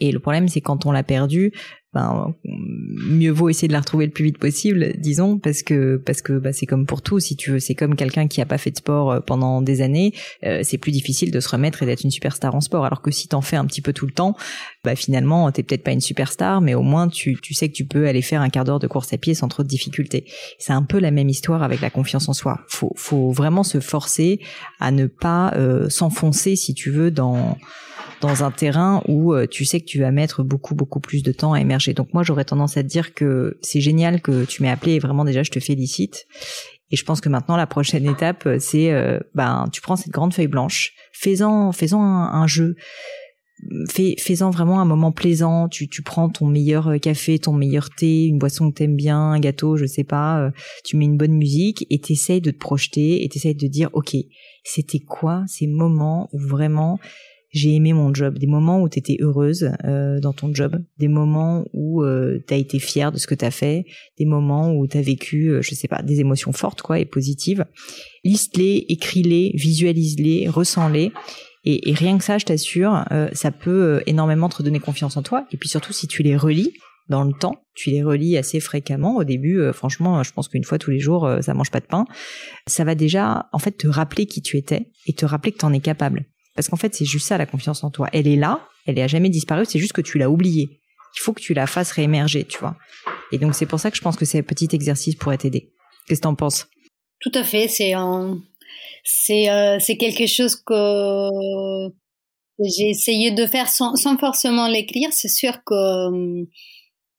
Et 0.00 0.12
le 0.12 0.18
problème, 0.18 0.48
c'est 0.48 0.60
quand 0.60 0.86
on 0.86 0.92
l'a 0.92 1.02
perdu, 1.02 1.52
ben, 1.94 2.34
mieux 2.44 3.30
vaut 3.30 3.50
essayer 3.50 3.68
de 3.68 3.72
la 3.72 3.80
retrouver 3.80 4.06
le 4.06 4.12
plus 4.12 4.24
vite 4.24 4.38
possible, 4.38 4.94
disons, 4.96 5.38
parce 5.38 5.62
que 5.62 5.96
parce 5.96 6.22
que 6.22 6.38
bah, 6.38 6.52
c'est 6.52 6.64
comme 6.64 6.86
pour 6.86 7.02
tout, 7.02 7.20
si 7.20 7.36
tu 7.36 7.50
veux, 7.50 7.60
c'est 7.60 7.74
comme 7.74 7.96
quelqu'un 7.96 8.28
qui 8.28 8.40
a 8.40 8.46
pas 8.46 8.56
fait 8.56 8.70
de 8.70 8.76
sport 8.76 9.12
euh, 9.12 9.20
pendant 9.20 9.60
des 9.60 9.82
années, 9.82 10.14
euh, 10.44 10.60
c'est 10.62 10.78
plus 10.78 10.92
difficile 10.92 11.30
de 11.30 11.38
se 11.38 11.50
remettre 11.50 11.82
et 11.82 11.86
d'être 11.86 12.02
une 12.04 12.10
superstar 12.10 12.54
en 12.54 12.62
sport. 12.62 12.86
Alors 12.86 13.02
que 13.02 13.10
si 13.10 13.28
t'en 13.28 13.42
fais 13.42 13.56
un 13.56 13.66
petit 13.66 13.82
peu 13.82 13.92
tout 13.92 14.06
le 14.06 14.12
temps, 14.12 14.36
bah 14.84 14.96
finalement 14.96 15.52
t'es 15.52 15.62
peut-être 15.62 15.84
pas 15.84 15.92
une 15.92 16.00
superstar, 16.00 16.62
mais 16.62 16.74
au 16.74 16.82
moins 16.82 17.08
tu 17.08 17.38
tu 17.42 17.52
sais 17.52 17.68
que 17.68 17.74
tu 17.74 17.84
peux 17.84 18.06
aller 18.06 18.22
faire 18.22 18.40
un 18.40 18.48
quart 18.48 18.64
d'heure 18.64 18.80
de 18.80 18.86
course 18.86 19.12
à 19.12 19.18
pied 19.18 19.34
sans 19.34 19.48
trop 19.48 19.62
de 19.62 19.68
difficultés. 19.68 20.24
C'est 20.58 20.72
un 20.72 20.82
peu 20.82 20.98
la 20.98 21.10
même 21.10 21.28
histoire 21.28 21.62
avec 21.62 21.82
la 21.82 21.90
confiance 21.90 22.28
en 22.28 22.32
soi. 22.32 22.60
Faut 22.68 22.92
faut 22.96 23.32
vraiment 23.32 23.64
se 23.64 23.80
forcer 23.80 24.40
à 24.80 24.90
ne 24.90 25.06
pas 25.06 25.52
euh, 25.56 25.90
s'enfoncer, 25.90 26.56
si 26.56 26.72
tu 26.72 26.90
veux, 26.90 27.10
dans 27.10 27.58
dans 28.22 28.44
un 28.44 28.52
terrain 28.52 29.02
où 29.08 29.34
euh, 29.34 29.46
tu 29.46 29.64
sais 29.64 29.80
que 29.80 29.84
tu 29.84 29.98
vas 29.98 30.12
mettre 30.12 30.44
beaucoup 30.44 30.74
beaucoup 30.74 31.00
plus 31.00 31.22
de 31.22 31.32
temps 31.32 31.52
à 31.52 31.60
émerger. 31.60 31.92
Donc 31.92 32.14
moi 32.14 32.22
j'aurais 32.22 32.44
tendance 32.44 32.76
à 32.76 32.82
te 32.82 32.88
dire 32.88 33.14
que 33.14 33.58
c'est 33.62 33.80
génial 33.80 34.22
que 34.22 34.44
tu 34.44 34.62
m'aies 34.62 34.70
appelé 34.70 34.92
et 34.92 34.98
vraiment 35.00 35.24
déjà 35.24 35.42
je 35.42 35.50
te 35.50 35.60
félicite. 35.60 36.26
Et 36.90 36.96
je 36.96 37.04
pense 37.04 37.20
que 37.20 37.28
maintenant 37.28 37.56
la 37.56 37.66
prochaine 37.66 38.06
étape 38.06 38.48
c'est 38.60 38.92
euh, 38.92 39.18
ben 39.34 39.66
tu 39.72 39.80
prends 39.80 39.96
cette 39.96 40.12
grande 40.12 40.32
feuille 40.32 40.46
blanche, 40.46 40.92
fais-en 41.12 41.72
fais-en 41.72 42.00
un, 42.00 42.46
jeu. 42.46 42.76
Fais, 43.88 44.16
fais-en 44.18 44.50
vraiment 44.50 44.80
un 44.80 44.84
moment 44.84 45.12
plaisant. 45.12 45.68
Tu, 45.68 45.88
tu 45.88 46.02
prends 46.02 46.28
ton 46.28 46.46
meilleur 46.46 46.88
euh, 46.88 46.98
café, 46.98 47.38
ton 47.38 47.52
meilleur 47.52 47.90
thé, 47.90 48.24
une 48.24 48.38
boisson 48.38 48.70
que 48.70 48.76
t'aimes 48.76 48.96
bien, 48.96 49.18
un 49.18 49.40
gâteau, 49.40 49.76
je 49.76 49.86
sais 49.86 50.04
pas. 50.04 50.50
tu 50.84 50.96
mets 50.96 51.06
une 51.06 51.16
bonne 51.16 51.34
musique 51.34 51.86
et 51.90 52.00
t'essayes 52.00 52.40
de 52.40 52.52
te 52.52 52.58
projeter 52.58 53.24
et 53.24 53.28
t'essayes 53.28 53.54
de 53.54 53.68
dire, 53.68 53.88
ok, 53.92 54.16
c'était 54.64 55.00
quoi 55.00 55.44
ces 55.48 55.66
moments 55.66 56.28
où 56.32 56.38
vraiment 56.38 56.98
j'ai 57.52 57.74
aimé 57.74 57.92
mon 57.92 58.12
job, 58.14 58.38
des 58.38 58.46
moments 58.46 58.80
où 58.80 58.88
tu 58.88 58.98
étais 58.98 59.18
heureuse 59.20 59.70
euh, 59.84 60.20
dans 60.20 60.32
ton 60.32 60.54
job, 60.54 60.82
des 60.98 61.08
moments 61.08 61.64
où 61.74 62.02
euh, 62.02 62.42
tu 62.48 62.54
as 62.54 62.56
été 62.56 62.78
fière 62.78 63.12
de 63.12 63.18
ce 63.18 63.26
que 63.26 63.34
tu 63.34 63.44
as 63.44 63.50
fait, 63.50 63.84
des 64.18 64.24
moments 64.24 64.72
où 64.72 64.86
tu 64.86 64.96
as 64.96 65.02
vécu, 65.02 65.48
euh, 65.50 65.62
je 65.62 65.74
sais 65.74 65.88
pas, 65.88 66.02
des 66.02 66.20
émotions 66.20 66.52
fortes 66.52 66.80
quoi 66.80 66.98
et 66.98 67.04
positives. 67.04 67.66
Liste-les, 68.24 68.86
écris-les, 68.88 69.52
visualise-les, 69.54 70.48
ressens-les. 70.48 71.12
Et, 71.64 71.92
rien 71.92 72.18
que 72.18 72.24
ça, 72.24 72.38
je 72.38 72.46
t'assure, 72.46 73.04
euh, 73.12 73.28
ça 73.34 73.52
peut 73.52 74.02
énormément 74.06 74.48
te 74.48 74.62
donner 74.62 74.80
confiance 74.80 75.16
en 75.16 75.22
toi. 75.22 75.46
Et 75.52 75.56
puis 75.58 75.68
surtout, 75.68 75.92
si 75.92 76.08
tu 76.08 76.22
les 76.22 76.36
relis 76.36 76.72
dans 77.08 77.22
le 77.22 77.32
temps, 77.32 77.62
tu 77.74 77.90
les 77.90 78.02
relis 78.02 78.36
assez 78.36 78.58
fréquemment. 78.58 79.16
Au 79.16 79.24
début, 79.24 79.60
franchement, 79.72 80.22
je 80.24 80.32
pense 80.32 80.48
qu'une 80.48 80.64
fois 80.64 80.78
tous 80.78 80.90
les 80.90 80.98
jours, 80.98 81.30
ça 81.40 81.54
mange 81.54 81.70
pas 81.70 81.78
de 81.80 81.86
pain. 81.86 82.04
Ça 82.66 82.82
va 82.82 82.96
déjà, 82.96 83.48
en 83.52 83.58
fait, 83.58 83.72
te 83.72 83.86
rappeler 83.86 84.26
qui 84.26 84.42
tu 84.42 84.56
étais 84.56 84.90
et 85.06 85.12
te 85.12 85.24
rappeler 85.24 85.52
que 85.52 85.58
tu 85.58 85.64
en 85.64 85.72
es 85.72 85.80
capable. 85.80 86.26
Parce 86.54 86.68
qu'en 86.68 86.76
fait, 86.76 86.94
c'est 86.94 87.04
juste 87.04 87.26
ça 87.26 87.38
la 87.38 87.46
confiance 87.46 87.82
en 87.84 87.90
toi. 87.90 88.08
Elle 88.12 88.28
est 88.28 88.36
là, 88.36 88.66
elle 88.86 88.98
est 88.98 89.08
jamais 89.08 89.30
disparue, 89.30 89.64
c'est 89.64 89.78
juste 89.78 89.92
que 89.92 90.00
tu 90.00 90.18
l'as 90.18 90.30
oubliée. 90.30 90.80
Il 91.16 91.20
faut 91.20 91.32
que 91.32 91.40
tu 91.40 91.54
la 91.54 91.66
fasses 91.66 91.92
réémerger, 91.92 92.44
tu 92.44 92.58
vois. 92.58 92.76
Et 93.32 93.38
donc 93.38 93.54
c'est 93.54 93.66
pour 93.66 93.80
ça 93.80 93.90
que 93.90 93.96
je 93.96 94.02
pense 94.02 94.16
que 94.16 94.24
ces 94.24 94.42
petits 94.42 94.68
exercices 94.72 95.14
pourraient 95.14 95.38
t'aider. 95.38 95.72
Qu'est-ce 96.06 96.20
que 96.20 96.24
t'en 96.24 96.34
penses? 96.34 96.68
Tout 97.20 97.32
à 97.34 97.44
fait, 97.44 97.68
c'est 97.68 97.94
euh, 97.94 98.34
c'est 99.04 99.96
quelque 99.98 100.26
chose 100.26 100.56
que 100.56 101.28
j'ai 102.60 102.90
essayé 102.90 103.30
de 103.30 103.46
faire 103.46 103.68
sans, 103.68 103.96
forcément 104.18 104.68
l'écrire. 104.68 105.10
C'est 105.12 105.28
sûr 105.28 105.62
que 105.64 105.74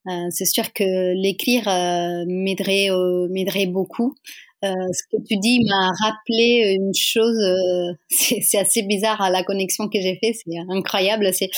euh, 0.10 0.30
que 0.76 1.22
l'écrire 1.22 1.68
euh, 1.68 2.26
m'aiderait 2.28 2.90
euh, 2.92 3.28
m'aiderait 3.30 3.68
beaucoup. 3.68 4.16
Euh, 4.64 4.88
ce 4.94 5.04
que 5.12 5.22
tu 5.28 5.38
dis 5.38 5.60
m'a 5.66 5.92
rappelé 6.06 6.78
une 6.80 6.94
chose, 6.96 7.38
euh, 7.38 7.94
c'est 8.42 8.58
assez 8.58 8.84
bizarre 8.84 9.22
à 9.22 9.30
la 9.30 9.44
connexion 9.44 9.90
que 9.90 10.00
j'ai 10.00 10.18
fait, 10.24 10.34
c'est 10.34 10.58
incroyable. 10.70 11.30
C'est, 11.34 11.50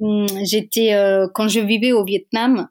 hum, 0.00 0.26
j'étais 0.44 0.94
euh, 0.94 1.28
quand 1.34 1.48
je 1.48 1.60
vivais 1.60 1.92
au 1.92 2.04
Vietnam, 2.04 2.68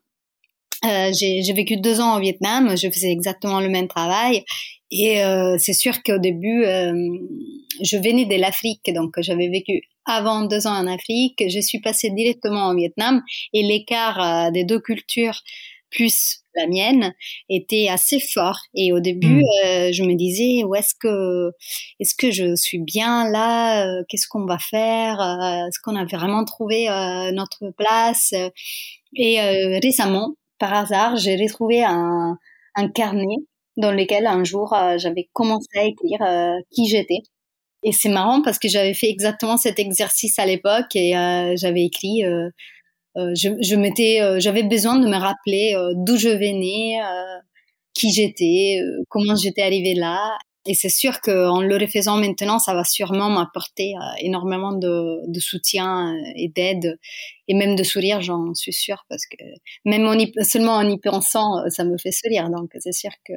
j'ai 0.84 1.54
vécu 1.54 1.78
deux 1.78 2.02
ans 2.02 2.17
au 2.17 2.19
Vietnam, 2.19 2.78
je 2.78 2.89
faisais 2.89 3.12
exactement 3.12 3.60
le 3.62 3.69
même 3.69 3.88
travail 3.88 4.43
et 4.91 5.19
c'est 5.58 5.73
sûr 5.73 6.04
qu'au 6.04 6.19
début, 6.19 6.63
je 6.63 7.97
venais 7.97 8.26
de 8.26 8.36
l'Afrique, 8.36 8.93
donc 8.93 9.15
j'avais 9.17 9.50
vécu 9.50 9.82
avant 10.06 10.45
deux 10.45 10.67
ans 10.67 10.78
en 10.78 10.88
Afrique, 10.88 11.43
je 11.50 11.60
suis 11.60 11.82
passée 11.82 12.12
directement 12.12 12.69
au 12.69 12.76
Vietnam 12.76 13.23
et 13.54 13.63
l'écart 13.63 14.52
des 14.52 14.65
deux 14.65 14.80
cultures 14.80 15.41
plus 15.89 16.43
la 16.57 16.67
mienne 16.67 17.13
était 17.49 17.87
assez 17.87 18.19
fort. 18.19 18.59
Et 18.73 18.91
au 18.91 18.99
début 18.99 19.41
hmm. 19.41 19.65
euh, 19.65 19.91
je 19.91 20.03
me 20.03 20.15
disais 20.15 20.63
où 20.63 20.75
est-ce 20.75 20.93
que 20.99 21.51
est-ce 21.99 22.15
que 22.15 22.31
je 22.31 22.55
suis 22.55 22.79
bien 22.79 23.29
là 23.29 23.85
euh, 23.85 24.03
qu'est-ce 24.09 24.27
qu'on 24.27 24.45
va 24.45 24.57
faire 24.57 25.21
euh, 25.21 25.67
est-ce 25.67 25.79
qu'on 25.81 25.95
a 25.95 26.05
vraiment 26.05 26.43
trouvé 26.43 26.87
notre 27.33 27.71
place 27.77 28.33
et 29.15 29.39
récemment 29.81 30.35
par 30.59 30.73
hasard 30.73 31.17
j'ai 31.17 31.35
retrouvé 31.35 31.83
un, 31.83 32.37
un 32.75 32.89
carnet 32.89 33.37
dans 33.77 33.91
lequel 33.91 34.25
un 34.25 34.43
jour 34.43 34.75
j'avais 34.97 35.29
commencé 35.33 35.67
à 35.75 35.83
écrire 35.83 36.19
qui 36.71 36.87
j'étais. 36.87 37.21
Et 37.83 37.91
c'est 37.91 38.09
marrant 38.09 38.41
parce 38.41 38.57
que 38.57 38.67
j'avais 38.67 38.95
fait 38.95 39.09
exactement 39.09 39.55
cet 39.55 39.77
exercice 39.77 40.39
à 40.39 40.45
l'époque 40.45 40.95
et 40.95 41.11
j'avais 41.55 41.83
écrit 41.83 42.23
je, 43.36 43.49
je 43.62 43.75
m'étais, 43.75 44.21
euh, 44.21 44.39
j'avais 44.39 44.63
besoin 44.63 44.99
de 44.99 45.08
me 45.08 45.15
rappeler 45.17 45.73
euh, 45.75 45.93
d'où 45.95 46.17
je 46.17 46.30
venais, 46.30 46.99
qui 47.93 48.12
j'étais, 48.12 48.80
comment 49.10 49.36
j'étais 49.36 49.63
arrivée 49.63 49.95
là. 49.95 50.38
Et 50.69 50.73
c'est 50.73 50.89
sûr 50.89 51.21
qu'en 51.21 51.62
le 51.62 51.77
refaisant 51.77 52.17
maintenant, 52.17 52.60
ça 52.60 52.73
va 52.73 52.84
sûrement 52.84 53.30
m'apporter 53.30 53.93
énormément 54.19 54.73
de, 54.73 55.39
soutien 55.39 56.13
et 56.36 56.49
d'aide 56.49 56.99
et 57.47 57.53
même 57.53 57.75
de 57.75 57.84
sourire, 57.84 58.21
j'en 58.21 58.53
suis 58.53 58.73
sûre, 58.73 59.06
parce 59.10 59.25
que 59.25 59.38
même 59.86 60.06
seulement 60.43 60.73
en 60.73 60.88
y 60.88 60.99
pensant, 60.99 61.69
ça 61.69 61.86
me 61.86 61.97
fait 61.97 62.12
sourire. 62.12 62.49
Donc 62.49 62.71
c'est 62.80 62.91
sûr 62.91 63.12
que 63.25 63.34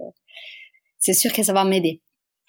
c'est 0.98 1.14
sûr 1.14 1.32
que 1.32 1.42
ça 1.42 1.52
va 1.52 1.64
m'aider. 1.64 2.00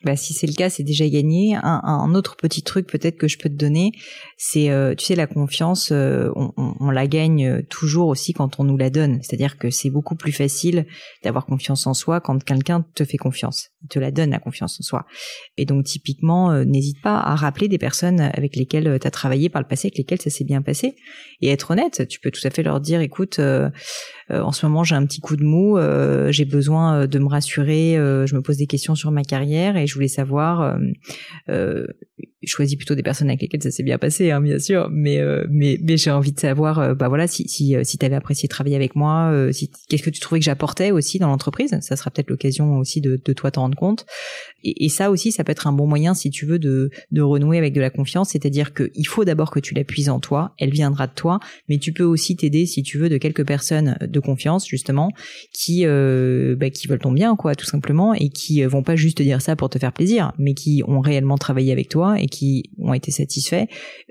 Bah, 0.03 0.15
si 0.15 0.33
c'est 0.33 0.47
le 0.47 0.53
cas, 0.53 0.69
c'est 0.69 0.83
déjà 0.83 1.07
gagné. 1.07 1.55
Un, 1.61 2.13
autre 2.15 2.35
petit 2.35 2.63
truc 2.63 2.87
peut-être 2.87 3.17
que 3.17 3.27
je 3.27 3.37
peux 3.37 3.49
te 3.49 3.55
donner, 3.55 3.91
c'est, 4.37 4.69
euh, 4.69 4.95
tu 4.95 5.05
sais, 5.05 5.15
la 5.15 5.27
confiance, 5.27 5.91
euh, 5.91 6.29
on, 6.35 6.91
la 6.91 7.07
gagne 7.07 7.63
toujours 7.63 8.07
aussi 8.07 8.33
quand 8.33 8.59
on 8.59 8.63
nous 8.63 8.77
la 8.77 8.89
donne. 8.89 9.19
C'est-à-dire 9.21 9.57
que 9.57 9.69
c'est 9.69 9.89
beaucoup 9.89 10.15
plus 10.15 10.31
facile 10.31 10.85
d'avoir 11.23 11.45
confiance 11.45 11.87
en 11.87 11.93
soi 11.93 12.21
quand 12.21 12.43
quelqu'un 12.43 12.85
te 12.95 13.05
fait 13.05 13.17
confiance, 13.17 13.70
il 13.83 13.87
te 13.89 13.99
la 13.99 14.11
donne 14.11 14.31
la 14.31 14.39
confiance 14.39 14.79
en 14.79 14.83
soi. 14.83 15.05
Et 15.57 15.65
donc 15.65 15.85
typiquement, 15.85 16.51
euh, 16.51 16.63
n'hésite 16.63 17.01
pas 17.01 17.19
à 17.19 17.35
rappeler 17.35 17.67
des 17.67 17.77
personnes 17.77 18.21
avec 18.21 18.55
lesquelles 18.55 18.99
tu 18.99 19.07
as 19.07 19.11
travaillé 19.11 19.49
par 19.49 19.61
le 19.61 19.67
passé, 19.67 19.87
avec 19.87 19.97
lesquelles 19.97 20.21
ça 20.21 20.29
s'est 20.29 20.45
bien 20.45 20.61
passé, 20.61 20.95
et 21.41 21.49
être 21.49 21.71
honnête. 21.71 22.07
Tu 22.07 22.19
peux 22.19 22.31
tout 22.31 22.45
à 22.45 22.49
fait 22.49 22.63
leur 22.63 22.79
dire, 22.79 23.01
écoute, 23.01 23.39
en 24.29 24.51
ce 24.51 24.65
moment 24.65 24.83
j'ai 24.83 24.95
un 24.95 25.05
petit 25.05 25.19
coup 25.19 25.35
de 25.35 25.43
mou, 25.43 25.77
j'ai 26.31 26.45
besoin 26.45 27.07
de 27.07 27.19
me 27.19 27.27
rassurer, 27.27 27.95
je 27.95 28.35
me 28.35 28.41
pose 28.41 28.57
des 28.57 28.67
questions 28.67 28.95
sur 28.95 29.11
ma 29.11 29.23
carrière 29.23 29.77
et 29.77 29.87
je 29.87 29.93
voulais 29.93 30.07
savoir, 30.07 30.61
euh, 30.61 30.77
euh, 31.49 31.87
choisis 32.47 32.75
plutôt 32.75 32.95
des 32.95 33.03
personnes 33.03 33.29
avec 33.29 33.41
lesquelles 33.41 33.61
ça 33.61 33.71
s'est 33.71 33.83
bien 33.83 33.97
passé, 33.97 34.31
hein, 34.31 34.41
bien 34.41 34.57
sûr, 34.57 34.89
mais 34.91 35.19
euh, 35.19 35.45
mais 35.49 35.79
mais 35.83 35.97
j'ai 35.97 36.09
envie 36.11 36.31
de 36.31 36.39
savoir, 36.39 36.79
euh, 36.79 36.95
bah 36.95 37.07
voilà, 37.07 37.27
si 37.27 37.47
si 37.47 37.75
si 37.83 37.97
t'avais 37.97 38.15
apprécié 38.15 38.49
travailler 38.49 38.75
avec 38.75 38.95
moi, 38.95 39.31
si 39.51 39.69
qu'est-ce 39.89 40.03
que 40.03 40.09
tu 40.09 40.19
trouvais 40.19 40.39
que 40.39 40.45
j'apportais 40.45 40.91
aussi 40.91 41.19
dans 41.19 41.27
l'entreprise, 41.27 41.77
ça 41.81 41.95
sera 41.95 42.09
peut-être 42.09 42.29
l'occasion 42.29 42.77
aussi 42.77 42.99
de 42.99 43.21
de 43.23 43.33
toi 43.33 43.51
t'en 43.51 43.61
rendre 43.61 43.77
compte. 43.77 44.05
Et, 44.63 44.89
ça 44.89 45.09
aussi, 45.09 45.31
ça 45.31 45.43
peut 45.43 45.51
être 45.51 45.67
un 45.67 45.71
bon 45.71 45.87
moyen 45.87 46.13
si 46.13 46.29
tu 46.29 46.45
veux 46.45 46.59
de 46.59 46.89
de 47.11 47.21
renouer 47.21 47.57
avec 47.57 47.73
de 47.73 47.81
la 47.81 47.89
confiance, 47.89 48.29
c'est-à-dire 48.29 48.73
que 48.73 48.91
il 48.95 49.07
faut 49.07 49.25
d'abord 49.25 49.51
que 49.51 49.59
tu 49.59 49.73
l'appuies 49.73 50.09
en 50.09 50.19
toi, 50.19 50.53
elle 50.57 50.71
viendra 50.71 51.07
de 51.07 51.13
toi, 51.13 51.39
mais 51.69 51.77
tu 51.77 51.93
peux 51.93 52.03
aussi 52.03 52.35
t'aider 52.35 52.65
si 52.65 52.83
tu 52.83 52.97
veux 52.97 53.09
de 53.09 53.17
quelques 53.17 53.45
personnes 53.45 53.97
de 54.01 54.19
confiance 54.19 54.67
justement 54.67 55.09
qui 55.53 55.85
bah, 55.85 56.69
qui 56.69 56.87
veulent 56.87 56.99
ton 56.99 57.11
bien 57.11 57.35
quoi, 57.35 57.55
tout 57.55 57.65
simplement, 57.65 58.13
et 58.13 58.29
qui 58.29 58.63
vont 58.63 58.83
pas 58.83 58.95
juste 58.95 59.17
te 59.17 59.23
dire 59.23 59.41
ça 59.41 59.55
pour 59.55 59.69
te 59.69 59.77
faire 59.77 59.93
plaisir, 59.93 60.33
mais 60.37 60.53
qui 60.53 60.83
ont 60.87 60.99
réellement 60.99 61.37
travaillé 61.37 61.71
avec 61.71 61.89
toi 61.89 62.19
et 62.19 62.27
qui 62.31 62.71
ont 62.79 62.93
été 62.93 63.11
satisfaits, 63.11 63.65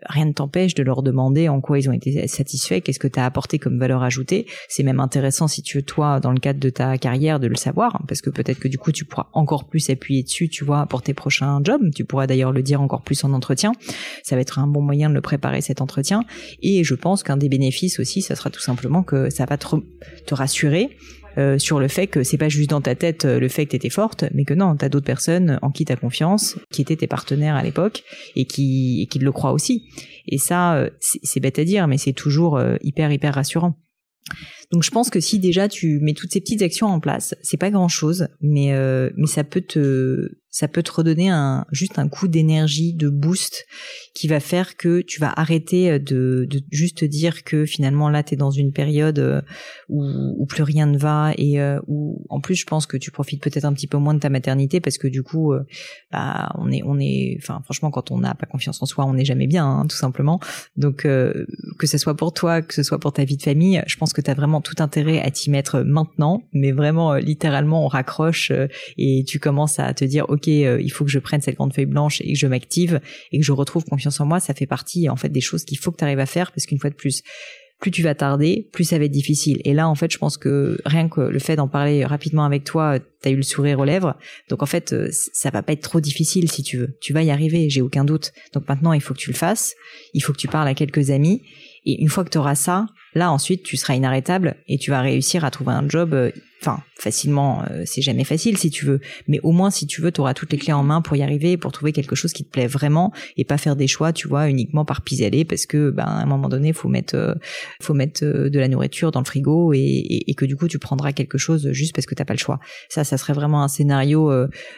rien 0.07 0.27
ne 0.27 0.33
t'empêche 0.33 0.75
de 0.75 0.85
leur 0.85 1.03
demander 1.03 1.49
en 1.49 1.61
quoi 1.61 1.79
ils 1.79 1.89
ont 1.89 1.93
été 1.93 2.29
satisfaits, 2.29 2.81
qu'est-ce 2.81 3.01
que 3.01 3.09
tu 3.09 3.19
as 3.19 3.25
apporté 3.25 3.59
comme 3.59 3.79
valeur 3.79 4.05
ajoutée. 4.05 4.47
C'est 4.69 4.85
même 4.85 5.01
intéressant 5.01 5.49
si 5.49 5.63
tu 5.63 5.79
veux 5.79 5.83
toi 5.83 6.21
dans 6.21 6.31
le 6.31 6.39
cadre 6.39 6.61
de 6.61 6.71
ta 6.71 6.97
carrière 6.99 7.41
de 7.41 7.49
le 7.49 7.57
savoir 7.57 8.03
parce 8.07 8.21
que 8.21 8.31
peut-être 8.31 8.61
que 8.61 8.69
du 8.69 8.79
coup 8.79 8.93
tu 8.93 9.05
pourras 9.05 9.29
encore 9.33 9.65
plus 9.65 9.91
appuyer 9.91 10.23
dessus, 10.23 10.49
tu 10.49 10.65
vois, 10.65 10.87
pour 10.87 11.03
tes 11.03 11.15
prochains 11.15 11.61
jobs. 11.65 11.91
Tu 11.95 12.05
pourras 12.05 12.27
d'ailleurs 12.27 12.53
le 12.53 12.63
dire 12.63 12.81
encore 12.81 13.03
plus 13.03 13.25
en 13.25 13.33
entretien. 13.33 13.73
Ça 14.23 14.37
va 14.37 14.43
être 14.43 14.59
un 14.59 14.67
bon 14.67 14.83
moyen 14.83 15.09
de 15.09 15.15
le 15.15 15.21
préparer 15.21 15.61
cet 15.61 15.81
entretien 15.81 16.25
et 16.63 16.85
je 16.85 16.95
pense 16.95 17.23
qu'un 17.23 17.37
des 17.37 17.49
bénéfices 17.49 17.99
aussi, 17.99 18.23
ça 18.23 18.37
sera 18.37 18.51
tout 18.51 18.61
simplement 18.61 19.03
que 19.03 19.31
ça 19.31 19.47
va 19.47 19.57
te, 19.57 19.67
te 20.27 20.35
rassurer 20.35 20.91
euh, 21.39 21.59
sur 21.59 21.81
le 21.81 21.89
fait 21.89 22.07
que 22.07 22.23
c'est 22.23 22.39
pas 22.39 22.49
juste 22.49 22.71
dans 22.71 22.81
ta 22.81 22.95
tête 22.95 23.25
euh, 23.25 23.39
le 23.39 23.49
fait 23.49 23.67
que 23.67 23.71
t'étais 23.71 23.91
forte, 23.91 24.25
mais 24.35 24.45
que 24.45 24.55
non, 24.55 24.77
t'as 24.77 24.89
d'autres 24.89 25.07
personnes 25.07 25.59
en 25.63 25.71
qui 25.71 25.85
t'as 25.85 25.97
confiance, 25.97 26.59
qui 26.71 26.83
étaient 26.83 26.97
tes 26.97 27.07
partenaires 27.07 27.57
à 27.57 27.63
l'époque 27.63 28.03
et 28.37 28.45
qui, 28.45 29.03
et 29.03 29.07
qui 29.07 29.19
le 29.19 29.33
croient 29.33 29.53
aussi. 29.53 29.89
Et 30.27 30.39
ça, 30.39 30.75
euh, 30.75 30.91
c'est 31.01 31.41
bête 31.41 31.59
à 31.59 31.65
dire, 31.65 31.87
mais 31.87 31.99
c'est 31.99 32.13
toujours 32.13 32.61
hyper 32.83 33.13
hyper 33.13 33.35
rassurant. 33.35 33.77
Donc 34.71 34.83
je 34.83 34.91
pense 34.91 35.11
que 35.11 35.21
si 35.21 35.39
déjà 35.39 35.69
tu 35.69 35.99
mets 36.01 36.15
toutes 36.15 36.33
ces 36.33 36.41
petites 36.41 36.63
actions 36.63 36.87
en 36.87 37.01
place, 37.01 37.35
c'est 37.43 37.57
pas 37.57 37.71
grand 37.71 37.89
chose, 37.89 38.29
mais 38.41 38.73
mais 39.17 39.27
ça 39.27 39.45
peut 39.45 39.61
te 39.61 40.41
ça 40.51 40.67
peut 40.67 40.83
te 40.83 40.91
redonner 40.91 41.29
un 41.29 41.65
juste 41.71 41.99
un 41.99 42.09
coup 42.09 42.27
d'énergie, 42.27 42.93
de 42.93 43.09
boost 43.09 43.67
qui 44.15 44.27
va 44.27 44.41
faire 44.41 44.77
que 44.77 45.01
tu 45.01 45.21
vas 45.21 45.33
arrêter 45.37 45.99
de, 46.01 46.45
de 46.51 46.61
juste 46.71 47.05
dire 47.05 47.45
que 47.45 47.65
finalement 47.65 48.11
là 48.11 48.25
tu 48.25 48.35
es 48.35 48.37
dans 48.37 48.51
une 48.51 48.73
période 48.73 49.21
euh, 49.21 49.41
où, 49.89 50.03
où, 50.37 50.47
plus 50.47 50.65
rien 50.65 50.87
ne 50.87 50.99
va 50.99 51.33
et 51.39 51.61
euh, 51.61 51.81
où 51.87 52.27
en 52.29 52.41
plus 52.41 52.57
je 52.57 52.67
pense 52.67 52.87
que 52.87 52.97
tu 52.97 53.13
profites 53.13 53.41
peut-être 53.43 53.65
un 53.65 53.73
petit 53.73 53.87
peu 53.87 53.99
moins 53.99 54.15
de 54.15 54.19
ta 54.19 54.29
maternité 54.29 54.81
parce 54.81 54.99
que 54.99 55.07
du 55.07 55.23
coup 55.23 55.53
euh, 55.53 55.65
bah 56.11 56.53
on 56.59 56.71
est 56.73 56.83
on 56.85 56.99
est 56.99 57.37
enfin 57.41 57.61
franchement 57.65 57.93
quand 57.93 58.11
on 58.11 58.19
n'a 58.19 58.35
pas 58.35 58.47
confiance 58.47 58.83
en 58.83 58.87
soi 58.87 59.05
on 59.05 59.15
n'est 59.15 59.25
jamais 59.25 59.47
bien 59.47 59.67
hein, 59.67 59.87
tout 59.87 59.97
simplement. 59.97 60.41
Donc 60.77 61.03
que 61.03 61.87
ce 61.87 61.99
soit 61.99 62.17
pour 62.17 62.33
toi 62.33 62.61
que 62.61 62.75
ce 62.75 62.83
soit 62.83 62.99
pour 62.99 63.13
ta 63.13 63.25
vie 63.25 63.37
de 63.37 63.43
famille 63.43 63.83
je 63.87 63.97
pense 63.97 64.13
que 64.13 64.21
tu 64.21 64.31
as 64.31 64.35
vraiment 64.35 64.60
tout 64.61 64.77
intérêt 64.79 65.21
à 65.21 65.31
t'y 65.31 65.51
mettre 65.51 65.81
maintenant 65.81 66.43
mais 66.53 66.73
vraiment 66.73 67.15
littéralement 67.15 67.85
on 67.85 67.89
raccroche 67.89 68.53
et 68.97 69.25
tu 69.27 69.39
commences 69.39 69.79
à 69.79 69.93
te 69.95 70.05
dire 70.05 70.27
ok 70.29 70.47
il 70.47 70.91
faut 70.91 71.05
que 71.05 71.11
je 71.11 71.19
prenne 71.19 71.41
cette 71.41 71.57
grande 71.57 71.75
feuille 71.75 71.87
blanche 71.87 72.21
et 72.21 72.33
que 72.33 72.39
je 72.39 72.47
m'active 72.47 73.01
et 73.33 73.39
que 73.39 73.45
je 73.45 73.53
retrouve 73.53 73.85
confiance 73.85 74.21
en 74.21 74.27
moi, 74.27 74.41
ça 74.41 74.55
fait 74.55 74.67
partie 74.67 75.09
en 75.09 75.17
fait 75.17 75.29
des 75.29 75.41
choses 75.41 75.65
qu'il 75.65 75.79
faut 75.79 75.91
que 75.91 75.99
tu 75.99 76.05
arrives 76.05 76.21
à 76.21 76.27
faire 76.27 76.53
parce 76.53 76.67
qu'une 76.67 76.79
fois 76.79 76.91
de 76.91 76.95
plus, 76.95 77.23
plus 77.81 77.91
tu 77.91 78.03
vas 78.03 78.15
tarder, 78.15 78.69
plus 78.73 78.85
ça 78.85 78.99
va 78.99 79.05
être 79.05 79.11
difficile. 79.11 79.61
Et 79.65 79.73
là, 79.73 79.89
en 79.89 79.95
fait, 79.95 80.11
je 80.11 80.19
pense 80.19 80.37
que 80.37 80.79
rien 80.85 81.09
que 81.09 81.21
le 81.21 81.39
fait 81.39 81.57
d'en 81.57 81.69
parler 81.69 82.05
rapidement 82.05 82.45
avec 82.45 82.65
toi, 82.65 82.99
t'as 83.23 83.31
eu 83.31 83.37
le 83.37 83.43
sourire 83.43 83.79
aux 83.79 83.85
lèvres. 83.85 84.17
Donc 84.51 84.63
en 84.63 84.67
fait, 84.67 84.93
euh, 84.93 85.09
ça 85.11 85.51
va 85.51 85.63
pas 85.63 85.73
être 85.73 85.83
trop 85.83 86.01
difficile 86.01 86.51
si 86.51 86.63
tu 86.63 86.77
veux. 86.77 86.99
Tu 87.01 87.13
vas 87.13 87.23
y 87.23 87.31
arriver, 87.31 87.71
j'ai 87.71 87.81
aucun 87.81 88.05
doute. 88.05 88.33
Donc 88.53 88.69
maintenant, 88.69 88.93
il 88.93 89.01
faut 89.01 89.15
que 89.15 89.19
tu 89.19 89.31
le 89.31 89.37
fasses. 89.37 89.75
Il 90.13 90.23
faut 90.23 90.33
que 90.33 90.39
tu 90.39 90.49
parles 90.49 90.69
à 90.69 90.75
quelques 90.75 91.11
amis. 91.11 91.43
Et 91.87 92.03
une 92.03 92.09
fois 92.09 92.25
que 92.25 92.31
tu 92.31 92.37
auras 92.37 92.55
ça, 92.55 92.87
là 93.15 93.33
ensuite, 93.33 93.63
tu 93.63 93.77
seras 93.77 93.95
inarrêtable 93.95 94.57
et 94.69 94.79
tu 94.79 94.91
vas 94.91 95.01
réussir 95.01 95.45
à 95.45 95.51
trouver 95.51 95.73
un 95.73 95.89
job 95.89 96.15
euh, 96.15 96.31
enfin 96.61 96.83
facilement 96.95 97.63
euh, 97.71 97.85
c'est 97.87 98.03
jamais 98.03 98.25
facile 98.25 98.59
si 98.59 98.71
tu 98.71 98.85
veux. 98.85 99.01
Mais 99.29 99.41
au 99.43 99.53
moins 99.53 99.71
si 99.71 99.87
tu 99.87 100.03
veux 100.03 100.13
tu 100.13 100.21
auras 100.21 100.35
toutes 100.35 100.53
les 100.53 100.59
clés 100.59 100.73
en 100.73 100.83
main 100.83 101.01
pour 101.01 101.17
y 101.17 101.23
arriver 101.23 101.57
pour 101.57 101.73
trouver 101.73 101.93
quelque 101.93 102.15
chose 102.15 102.33
qui 102.33 102.45
te 102.45 102.51
plaît 102.51 102.67
vraiment 102.67 103.13
et 103.37 103.45
pas 103.45 103.57
faire 103.57 103.77
des 103.77 103.87
choix 103.87 104.13
tu 104.13 104.29
vois 104.29 104.49
uniquement 104.49 104.85
par 104.85 105.03
pis-aller 105.03 105.45
parce 105.45 105.67
que 105.67 105.91
ben 105.91 106.05
à 106.05 106.23
un 106.23 106.27
moment 106.27 106.49
donné 106.49 106.73
faut 106.73 106.89
mettre 106.89 107.15
euh, 107.15 107.35
faut 107.81 107.95
mettre 107.95 108.25
euh, 108.25 108.51
de 108.51 108.59
la 108.59 108.69
nourriture 108.69 109.11
dans 109.11 109.21
le 109.21 109.25
frigo 109.25 109.73
et, 109.73 109.79
et, 110.27 110.35
que 110.35 110.45
du 110.45 110.57
coup 110.57 110.69
tu 110.69 110.79
prendras 110.79 111.13
quelque 111.13 111.39
chose 111.39 111.71
juste 111.73 111.95
parce 111.95 112.07
que 112.07 112.15
t'as 112.15 112.25
pas 112.25 112.35
le 112.35 112.39
choix. 112.39 112.61
Ça 112.89 113.05
ça 113.05 113.17
serait 113.17 113.33
vraiment 113.33 113.63
un 113.63 113.69
scénario 113.69 114.31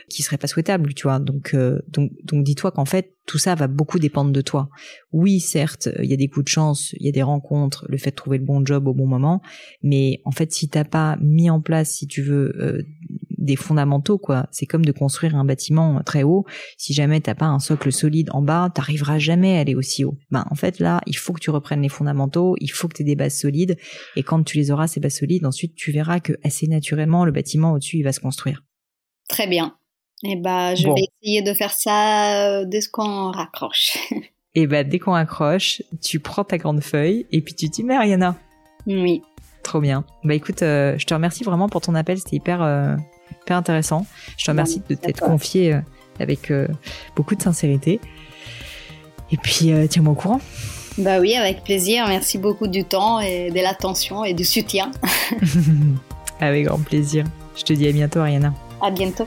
qui 0.08 0.22
serait 0.22 0.38
pas 0.38 0.46
souhaitable 0.46 0.94
tu 0.94 1.04
vois. 1.04 1.18
Donc 1.18 1.54
donc 1.88 2.10
donc 2.24 2.44
dis-toi 2.44 2.70
qu'en 2.70 2.84
fait 2.84 3.14
tout 3.26 3.38
ça 3.38 3.54
va 3.54 3.68
beaucoup 3.68 3.98
dépendre 3.98 4.32
de 4.32 4.40
toi. 4.40 4.68
Oui, 5.12 5.40
certes, 5.40 5.88
il 6.02 6.10
y 6.10 6.12
a 6.12 6.16
des 6.16 6.28
coups 6.28 6.44
de 6.44 6.48
chance, 6.48 6.92
il 6.98 7.06
y 7.06 7.08
a 7.08 7.12
des 7.12 7.22
rencontres, 7.22 7.86
le 7.88 7.96
fait 7.96 8.10
trouver 8.22 8.38
le 8.38 8.44
bon 8.44 8.64
job 8.64 8.86
au 8.86 8.94
bon 8.94 9.06
moment, 9.06 9.42
mais 9.82 10.20
en 10.24 10.30
fait, 10.30 10.52
si 10.52 10.68
t'as 10.68 10.84
pas 10.84 11.16
mis 11.20 11.50
en 11.50 11.60
place 11.60 11.90
si 11.90 12.06
tu 12.06 12.22
veux, 12.22 12.54
euh, 12.58 12.82
des 13.42 13.56
fondamentaux, 13.56 14.18
quoi. 14.18 14.46
C'est 14.52 14.66
comme 14.66 14.84
de 14.84 14.92
construire 14.92 15.34
un 15.34 15.44
bâtiment 15.44 16.00
très 16.06 16.22
haut. 16.22 16.46
Si 16.78 16.94
jamais 16.94 17.20
t'as 17.20 17.34
pas 17.34 17.46
un 17.46 17.58
socle 17.58 17.90
solide 17.92 18.30
en 18.32 18.40
bas, 18.40 18.70
t'arriveras 18.72 19.18
jamais 19.18 19.56
à 19.56 19.60
aller 19.60 19.74
aussi 19.74 20.04
haut. 20.04 20.16
Ben, 20.30 20.46
en 20.50 20.54
fait, 20.54 20.78
là, 20.78 21.00
il 21.06 21.16
faut 21.16 21.32
que 21.32 21.40
tu 21.40 21.50
reprennes 21.50 21.82
les 21.82 21.88
fondamentaux, 21.88 22.54
il 22.60 22.70
faut 22.70 22.88
que 22.88 22.94
tu 22.94 23.02
aies 23.02 23.04
des 23.04 23.16
bases 23.16 23.36
solides, 23.36 23.76
et 24.16 24.22
quand 24.22 24.42
tu 24.44 24.56
les 24.56 24.70
auras, 24.70 24.86
ces 24.86 25.00
bases 25.00 25.16
solides, 25.16 25.44
ensuite, 25.44 25.74
tu 25.74 25.90
verras 25.90 26.20
que 26.20 26.34
assez 26.44 26.68
naturellement, 26.68 27.24
le 27.24 27.32
bâtiment 27.32 27.72
au-dessus, 27.72 27.98
il 27.98 28.04
va 28.04 28.12
se 28.12 28.20
construire. 28.20 28.62
Très 29.28 29.48
bien. 29.48 29.76
Et 30.24 30.32
eh 30.32 30.36
ben, 30.36 30.76
je 30.76 30.86
vais 30.86 31.02
essayer 31.20 31.42
de 31.42 31.52
faire 31.52 31.72
ça 31.72 32.60
euh, 32.60 32.64
dès 32.64 32.80
qu'on 32.92 33.32
raccroche. 33.32 33.98
Et 34.54 34.62
eh 34.62 34.66
ben, 34.66 34.86
dès 34.86 34.98
qu'on 34.98 35.14
accroche, 35.14 35.80
tu 36.02 36.20
prends 36.20 36.44
ta 36.44 36.58
grande 36.58 36.82
feuille, 36.82 37.26
et 37.32 37.40
puis 37.40 37.54
tu 37.54 37.68
dis, 37.68 37.82
mais 37.82 37.96
Ariana. 37.96 38.36
Oui. 38.86 39.22
Trop 39.62 39.80
bien. 39.80 40.04
Bah 40.24 40.34
écoute, 40.34 40.62
euh, 40.62 40.98
je 40.98 41.06
te 41.06 41.14
remercie 41.14 41.44
vraiment 41.44 41.68
pour 41.68 41.80
ton 41.80 41.94
appel, 41.94 42.18
c'était 42.18 42.36
hyper, 42.36 42.62
euh, 42.62 42.96
hyper 43.42 43.56
intéressant. 43.56 44.06
Je 44.36 44.44
te 44.44 44.50
remercie 44.50 44.82
de 44.86 44.94
t'être 44.94 45.20
confié 45.20 45.74
euh, 45.74 45.80
avec 46.20 46.52
beaucoup 47.16 47.34
de 47.34 47.42
sincérité. 47.42 48.00
Et 49.30 49.36
puis, 49.38 49.72
tiens-moi 49.88 50.12
au 50.12 50.16
courant. 50.16 50.40
Bah 50.98 51.18
oui, 51.20 51.34
avec 51.34 51.64
plaisir. 51.64 52.04
Merci 52.06 52.36
beaucoup 52.36 52.66
du 52.66 52.84
temps 52.84 53.18
et 53.20 53.50
de 53.50 53.60
l'attention 53.60 54.24
et 54.24 54.34
du 54.34 54.44
soutien. 54.44 54.90
avec 56.40 56.66
grand 56.66 56.84
plaisir. 56.84 57.24
Je 57.56 57.62
te 57.62 57.72
dis 57.72 57.88
à 57.88 57.92
bientôt, 57.92 58.20
Ariana. 58.20 58.52
À 58.82 58.90
bientôt. 58.90 59.26